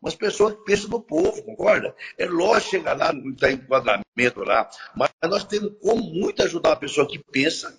Umas 0.00 0.14
pessoas 0.14 0.54
que 0.54 0.64
pensam 0.64 0.90
no 0.90 1.00
povo, 1.00 1.42
concorda? 1.42 1.94
É 2.18 2.26
lógico 2.26 2.70
chegar 2.70 2.96
lá, 2.96 3.12
não 3.12 3.34
tem 3.34 3.54
enquadramento 3.54 4.40
lá, 4.44 4.68
mas 4.94 5.10
nós 5.24 5.44
temos 5.44 5.72
como 5.80 6.02
muito 6.02 6.42
ajudar 6.42 6.70
uma 6.70 6.76
pessoa 6.76 7.08
que 7.08 7.18
pensa, 7.18 7.74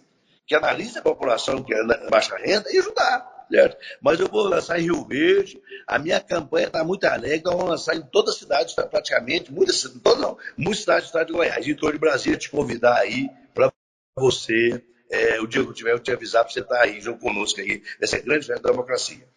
que 0.46 0.56
analisa 0.56 1.00
a 1.00 1.04
população 1.04 1.64
que 1.64 1.74
é 1.74 2.10
baixa 2.10 2.36
renda 2.38 2.72
e 2.72 2.80
ajudar 2.80 3.37
certo? 3.50 3.78
Mas 4.02 4.20
eu 4.20 4.28
vou 4.28 4.44
lançar 4.48 4.80
em 4.80 4.84
Rio 4.84 5.06
Verde, 5.06 5.62
a 5.86 5.98
minha 5.98 6.20
campanha 6.20 6.68
está 6.68 6.84
muito 6.84 7.06
alegre, 7.06 7.42
nós 7.44 7.54
vamos 7.54 7.70
lançar 7.70 7.96
em 7.96 8.02
todas 8.02 8.36
as 8.36 8.40
cidades, 8.40 8.74
praticamente, 8.74 9.52
muitas, 9.52 9.82
todas 10.04 10.20
não, 10.20 10.38
muitas 10.58 10.82
cidades 10.82 11.04
do 11.04 11.08
estado 11.08 11.28
de 11.28 11.34
Goiás, 11.34 11.66
torno 11.76 11.94
de 11.94 12.00
Brasília, 12.00 12.38
te 12.38 12.50
convidar 12.50 12.98
aí 12.98 13.30
para 13.54 13.72
você, 14.16 14.84
é, 15.10 15.40
o 15.40 15.48
dia 15.48 15.64
que 15.64 15.70
eu 15.70 15.74
tiver, 15.74 15.94
eu 15.94 16.00
te 16.00 16.12
avisar 16.12 16.44
para 16.44 16.54
você 16.54 16.60
estar 16.60 16.76
tá 16.76 16.84
aí 16.84 17.00
junto 17.00 17.20
conosco 17.20 17.60
aí, 17.60 17.82
nessa 18.00 18.20
grande 18.20 18.46
festa 18.46 18.64
da 18.64 18.72
democracia. 18.72 19.28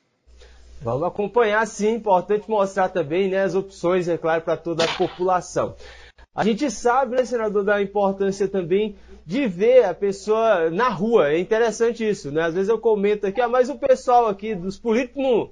Vamos 0.82 1.06
acompanhar, 1.06 1.66
sim, 1.66 1.96
importante 1.96 2.48
mostrar 2.48 2.88
também 2.88 3.28
né, 3.28 3.42
as 3.42 3.54
opções, 3.54 4.08
é 4.08 4.16
claro, 4.16 4.40
para 4.42 4.56
toda 4.56 4.84
a 4.84 4.88
população. 4.96 5.76
A 6.34 6.44
gente 6.44 6.70
sabe, 6.70 7.16
né, 7.16 7.24
senador, 7.24 7.64
da 7.64 7.82
importância 7.82 8.46
também 8.46 8.96
de 9.26 9.46
ver 9.48 9.84
a 9.84 9.94
pessoa 9.94 10.70
na 10.70 10.88
rua. 10.88 11.30
É 11.30 11.38
interessante 11.38 12.08
isso, 12.08 12.30
né? 12.30 12.42
Às 12.42 12.54
vezes 12.54 12.68
eu 12.68 12.78
comento 12.78 13.26
aqui, 13.26 13.40
ah, 13.40 13.48
mas 13.48 13.68
o 13.68 13.78
pessoal 13.78 14.28
aqui 14.28 14.54
dos 14.54 14.78
políticos 14.78 15.22
não, 15.22 15.50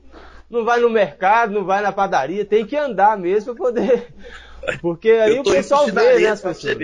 não 0.49 0.65
vai 0.65 0.81
no 0.81 0.89
mercado, 0.89 1.53
não 1.53 1.65
vai 1.65 1.83
na 1.83 1.93
padaria, 1.93 2.45
tem 2.45 2.65
que 2.65 2.77
andar 2.77 3.19
mesmo 3.19 3.55
para 3.55 3.65
poder. 3.65 4.15
Porque 4.81 5.11
aí 5.11 5.39
o 5.39 5.45
pessoal 5.45 5.87
vê, 5.87 6.21
né, 6.21 6.29
as 6.29 6.41
pessoas. 6.41 6.77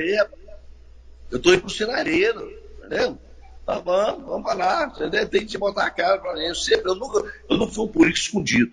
Eu 1.31 1.39
estou 1.39 1.55
indo 1.55 1.63
pro 1.63 1.71
sinareiro, 1.71 2.53
entendeu? 2.79 3.19
Tá 3.65 3.81
bom, 3.81 4.23
vamos 4.25 4.57
lá, 4.57 4.93
entendeu? 4.95 5.27
tem 5.29 5.47
que 5.47 5.57
botar 5.57 5.87
a 5.87 5.91
cara 5.91 6.19
para 6.19 6.35
mim. 6.35 6.45
Eu, 6.45 6.55
sempre, 6.55 6.91
eu, 6.91 6.95
nunca, 6.95 7.25
eu 7.49 7.57
não 7.57 7.69
sou 7.69 7.87
um 7.87 7.89
político 7.89 8.27
escondido. 8.27 8.73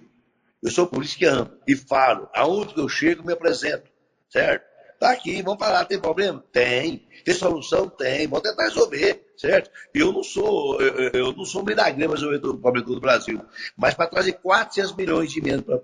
Eu 0.62 0.70
sou 0.70 0.86
um 0.86 0.88
político 0.88 1.20
que 1.20 1.26
ando 1.26 1.52
e 1.68 1.76
falo. 1.76 2.28
Aonde 2.34 2.74
que 2.74 2.80
eu 2.80 2.90
chego, 2.90 3.26
me 3.26 3.34
apresento, 3.34 3.90
certo? 4.30 4.71
Tá 5.02 5.14
aqui, 5.14 5.42
vamos 5.42 5.58
falar, 5.58 5.84
tem 5.86 6.00
problema? 6.00 6.44
Tem. 6.52 7.08
Tem 7.26 7.34
solução? 7.34 7.90
Tem. 7.90 8.28
Vamos 8.28 8.48
tentar 8.48 8.66
resolver, 8.66 9.26
certo? 9.36 9.72
Eu 9.96 10.14
não 10.14 10.22
sou, 10.22 10.80
eu, 10.80 11.10
eu 11.12 11.34
não 11.34 11.44
sou 11.44 11.66
milagre 11.66 12.06
para 12.06 12.14
resolver 12.14 12.38
o 12.38 12.56
problema 12.60 12.86
do 12.86 13.00
Brasil. 13.00 13.42
Mas 13.76 13.96
para 13.96 14.06
trazer 14.06 14.34
400 14.34 14.96
milhões 14.96 15.32
de 15.32 15.42
menos 15.42 15.66
para 15.66 15.80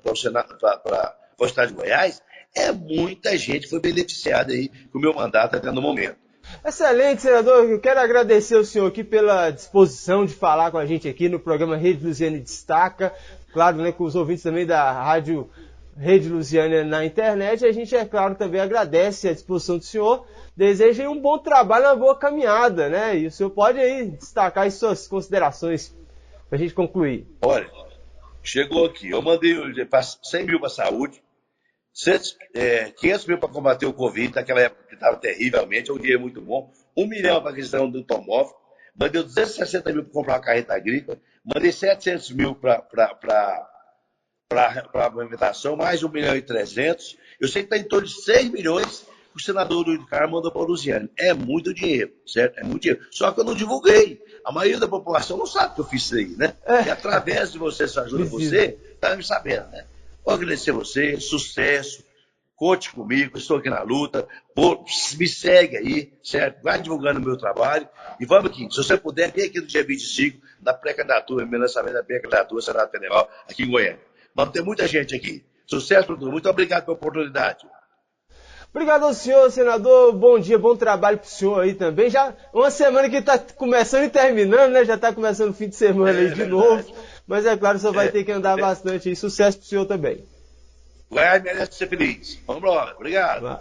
o 1.39 1.45
estado 1.47 1.69
de 1.69 1.73
Goiás, 1.73 2.21
é 2.53 2.71
muita 2.71 3.35
gente 3.35 3.67
foi 3.67 3.79
beneficiada 3.79 4.53
aí 4.53 4.69
com 4.91 4.99
o 4.99 5.01
meu 5.01 5.15
mandato 5.15 5.55
até 5.55 5.71
no 5.71 5.81
momento. 5.81 6.17
Excelente, 6.63 7.23
senador. 7.23 7.67
Eu 7.67 7.81
quero 7.81 7.99
agradecer 7.99 8.55
o 8.55 8.63
senhor 8.63 8.85
aqui 8.85 9.03
pela 9.03 9.49
disposição 9.49 10.27
de 10.27 10.33
falar 10.35 10.69
com 10.69 10.77
a 10.77 10.85
gente 10.85 11.09
aqui 11.09 11.27
no 11.27 11.39
programa 11.39 11.75
Rede 11.75 12.05
Luziane 12.05 12.39
Destaca. 12.39 13.11
Claro, 13.51 13.77
né, 13.77 13.91
com 13.91 14.03
os 14.03 14.15
ouvintes 14.15 14.43
também 14.43 14.67
da 14.67 14.91
Rádio 14.91 15.49
Rede 15.97 16.29
Lusiana 16.29 16.83
na 16.83 17.03
internet. 17.03 17.65
A 17.65 17.71
gente, 17.71 17.95
é 17.95 18.05
claro, 18.05 18.35
também 18.35 18.61
agradece 18.61 19.27
a 19.27 19.33
disposição 19.33 19.77
do 19.77 19.83
senhor. 19.83 20.27
Deseja 20.55 21.09
um 21.09 21.19
bom 21.19 21.39
trabalho, 21.39 21.85
uma 21.85 21.95
boa 21.95 22.17
caminhada, 22.17 22.87
né? 22.87 23.17
E 23.17 23.27
o 23.27 23.31
senhor 23.31 23.49
pode 23.49 23.79
aí 23.79 24.11
destacar 24.11 24.67
as 24.67 24.75
suas 24.75 25.07
considerações 25.07 25.95
para 26.47 26.57
a 26.57 26.59
gente 26.59 26.73
concluir. 26.73 27.27
Olha, 27.41 27.69
chegou 28.43 28.85
aqui. 28.85 29.09
Eu 29.09 29.21
mandei 29.21 29.55
100 30.23 30.45
mil 30.45 30.59
para 30.59 30.67
a 30.67 30.71
saúde, 30.71 31.21
500 31.93 32.37
é, 32.53 32.93
mil 33.27 33.39
para 33.39 33.49
combater 33.49 33.87
o 33.87 33.93
Covid, 33.93 34.35
naquela 34.35 34.61
época 34.61 34.83
que 34.87 34.93
estava 34.93 35.17
terrivelmente, 35.17 35.89
é 35.89 35.93
um 35.93 35.97
dinheiro 35.97 36.21
muito 36.21 36.39
bom. 36.41 36.71
Um 36.95 37.07
milhão 37.07 37.41
para 37.41 37.51
a 37.51 37.55
questão 37.55 37.89
do 37.89 37.99
automóvel. 37.99 38.53
Mandei 38.95 39.21
260 39.21 39.93
mil 39.93 40.03
para 40.03 40.13
comprar 40.13 40.33
uma 40.33 40.41
carreta 40.41 40.75
agrícola. 40.75 41.19
Mandei 41.43 41.71
700 41.71 42.31
mil 42.31 42.55
para 42.55 42.81
para 44.49 45.05
a 45.05 45.09
movimentação, 45.09 45.75
mais 45.75 45.99
de 45.99 46.05
1 46.05 46.09
milhão 46.09 46.35
e 46.35 46.41
300. 46.41 47.17
Eu 47.39 47.47
sei 47.47 47.63
que 47.63 47.73
está 47.73 47.77
em 47.77 47.87
torno 47.87 48.07
de 48.07 48.21
6 48.21 48.49
milhões 48.49 49.05
o 49.35 49.39
senador 49.39 49.85
Luiz 49.85 50.03
Carlos 50.05 50.31
mandou 50.31 50.51
para 50.51 50.61
o 50.63 50.65
Luciano. 50.65 51.07
É 51.15 51.31
muito 51.31 51.71
dinheiro, 51.71 52.11
certo? 52.25 52.57
É 52.57 52.63
muito 52.63 52.81
dinheiro. 52.81 53.05
Só 53.11 53.31
que 53.31 53.39
eu 53.39 53.43
não 53.43 53.53
divulguei. 53.53 54.19
A 54.43 54.51
maioria 54.51 54.79
da 54.79 54.87
população 54.87 55.37
não 55.37 55.45
sabe 55.45 55.75
que 55.75 55.81
eu 55.81 55.85
fiz 55.85 56.05
isso 56.05 56.15
aí, 56.15 56.35
né? 56.35 56.55
É. 56.65 56.85
E 56.85 56.89
através 56.89 57.51
de 57.51 57.59
você, 57.59 57.83
essa 57.83 58.01
ajuda 58.01 58.25
você, 58.25 58.77
está 58.95 59.15
me 59.15 59.23
sabendo, 59.23 59.69
né? 59.69 59.85
Vou 60.25 60.33
agradecer 60.33 60.71
você, 60.71 61.19
sucesso, 61.19 62.03
conte 62.55 62.91
comigo, 62.91 63.37
estou 63.37 63.57
aqui 63.57 63.69
na 63.69 63.83
luta, 63.83 64.27
me 65.19 65.27
segue 65.27 65.77
aí, 65.77 66.13
certo? 66.23 66.63
Vai 66.63 66.81
divulgando 66.81 67.19
o 67.19 67.23
meu 67.23 67.37
trabalho 67.37 67.87
e 68.19 68.25
vamos 68.25 68.49
aqui. 68.49 68.67
Se 68.71 68.77
você 68.77 68.97
puder, 68.97 69.31
vem 69.31 69.45
aqui 69.45 69.61
no 69.61 69.67
dia 69.67 69.83
25, 69.83 70.41
na 70.61 70.73
pré-candidatura, 70.73 71.45
meu 71.45 71.59
lançamento 71.59 71.93
da 71.93 72.03
pré-candidatura 72.03 72.61
Senado 72.61 72.89
Federal, 72.89 73.29
aqui 73.47 73.63
em 73.63 73.69
Goiânia. 73.69 74.07
Vamos 74.37 74.53
ter 74.53 74.61
muita 74.61 74.87
gente 74.87 75.15
aqui. 75.15 75.43
Sucesso 75.65 76.05
para 76.05 76.15
todos. 76.15 76.31
Muito 76.31 76.47
obrigado 76.47 76.85
pela 76.85 76.95
oportunidade. 76.95 77.65
Obrigado 78.69 79.05
ao 79.05 79.13
senhor, 79.15 79.49
senador. 79.49 80.13
Bom 80.13 80.37
dia, 80.37 80.59
bom 80.59 80.75
trabalho 80.75 81.17
para 81.17 81.25
o 81.25 81.29
senhor 81.29 81.59
aí 81.59 81.73
também. 81.73 82.07
Já 82.07 82.35
uma 82.53 82.69
semana 82.69 83.09
que 83.09 83.15
está 83.15 83.39
começando 83.39 84.03
e 84.03 84.09
terminando, 84.11 84.73
né? 84.73 84.85
Já 84.85 84.93
está 84.93 85.11
começando 85.11 85.49
o 85.49 85.53
fim 85.53 85.67
de 85.67 85.75
semana 85.75 86.19
é, 86.19 86.21
aí 86.21 86.33
de 86.35 86.45
novo. 86.45 86.85
Mas 87.25 87.47
é 87.47 87.57
claro, 87.57 87.77
o 87.77 87.81
senhor 87.81 87.93
vai 87.93 88.09
é, 88.09 88.11
ter 88.11 88.23
que 88.23 88.31
andar 88.31 88.59
é. 88.59 88.61
bastante 88.61 89.09
aí. 89.09 89.15
Sucesso 89.15 89.57
para 89.57 89.65
o 89.65 89.67
senhor 89.67 89.85
também. 89.85 90.23
Goiás 91.09 91.41
merece 91.41 91.73
ser 91.73 91.87
feliz. 91.87 92.39
Vamos 92.45 92.61
embora. 92.61 92.93
Obrigado. 92.95 93.59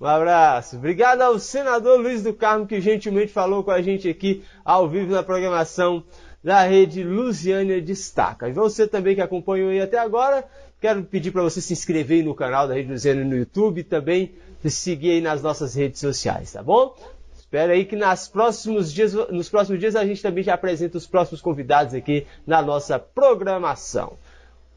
Um 0.00 0.06
abraço. 0.06 0.76
Obrigado 0.76 1.22
ao 1.22 1.40
senador 1.40 1.98
Luiz 1.98 2.22
do 2.22 2.32
Carmo, 2.32 2.68
que 2.68 2.80
gentilmente 2.80 3.32
falou 3.32 3.64
com 3.64 3.72
a 3.72 3.82
gente 3.82 4.08
aqui 4.08 4.44
ao 4.64 4.88
vivo 4.88 5.12
na 5.12 5.24
programação 5.24 6.04
da 6.42 6.62
rede 6.62 7.02
Lusiânia 7.02 7.80
Destaca. 7.80 8.48
E 8.48 8.52
você 8.52 8.86
também 8.86 9.14
que 9.14 9.20
acompanhou 9.20 9.70
aí 9.70 9.80
até 9.80 9.98
agora, 9.98 10.44
quero 10.80 11.02
pedir 11.04 11.30
para 11.30 11.42
você 11.42 11.60
se 11.60 11.72
inscrever 11.72 12.24
no 12.24 12.34
canal 12.34 12.68
da 12.68 12.74
Rede 12.74 12.90
Lusiânia 12.90 13.24
no 13.24 13.36
YouTube 13.36 13.80
e 13.80 13.84
também 13.84 14.34
seguir 14.64 15.10
aí 15.10 15.20
nas 15.20 15.42
nossas 15.42 15.74
redes 15.74 16.00
sociais, 16.00 16.52
tá 16.52 16.62
bom? 16.62 16.94
Espero 17.36 17.72
aí 17.72 17.84
que 17.84 17.96
nas 17.96 18.28
próximos 18.28 18.92
dias, 18.92 19.14
nos 19.14 19.48
próximos 19.48 19.80
dias 19.80 19.96
a 19.96 20.04
gente 20.04 20.20
também 20.20 20.44
já 20.44 20.54
apresenta 20.54 20.98
os 20.98 21.06
próximos 21.06 21.40
convidados 21.40 21.94
aqui 21.94 22.26
na 22.46 22.60
nossa 22.60 22.98
programação. 22.98 24.18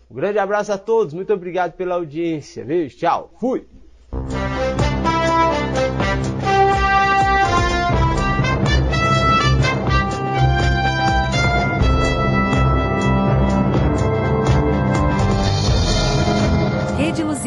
Um 0.10 0.16
grande 0.16 0.40
abraço 0.40 0.72
a 0.72 0.78
todos, 0.78 1.14
muito 1.14 1.34
obrigado 1.34 1.74
pela 1.74 1.96
audiência, 1.96 2.64
viu? 2.64 2.88
Tchau, 2.90 3.32
fui! 3.40 3.66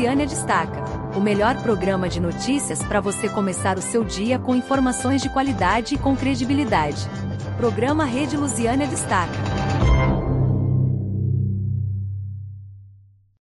Lusiânia 0.04 0.26
Destaca, 0.26 0.84
o 1.16 1.20
melhor 1.20 1.56
programa 1.62 2.10
de 2.10 2.20
notícias 2.20 2.82
para 2.82 3.00
você 3.00 3.26
começar 3.26 3.78
o 3.78 3.80
seu 3.80 4.04
dia 4.04 4.38
com 4.38 4.54
informações 4.54 5.22
de 5.22 5.30
qualidade 5.30 5.94
e 5.94 5.98
com 5.98 6.14
credibilidade. 6.14 7.08
Programa 7.56 8.04
Rede 8.04 8.36
Lusiânia 8.36 8.86
Destaca. 8.86 9.53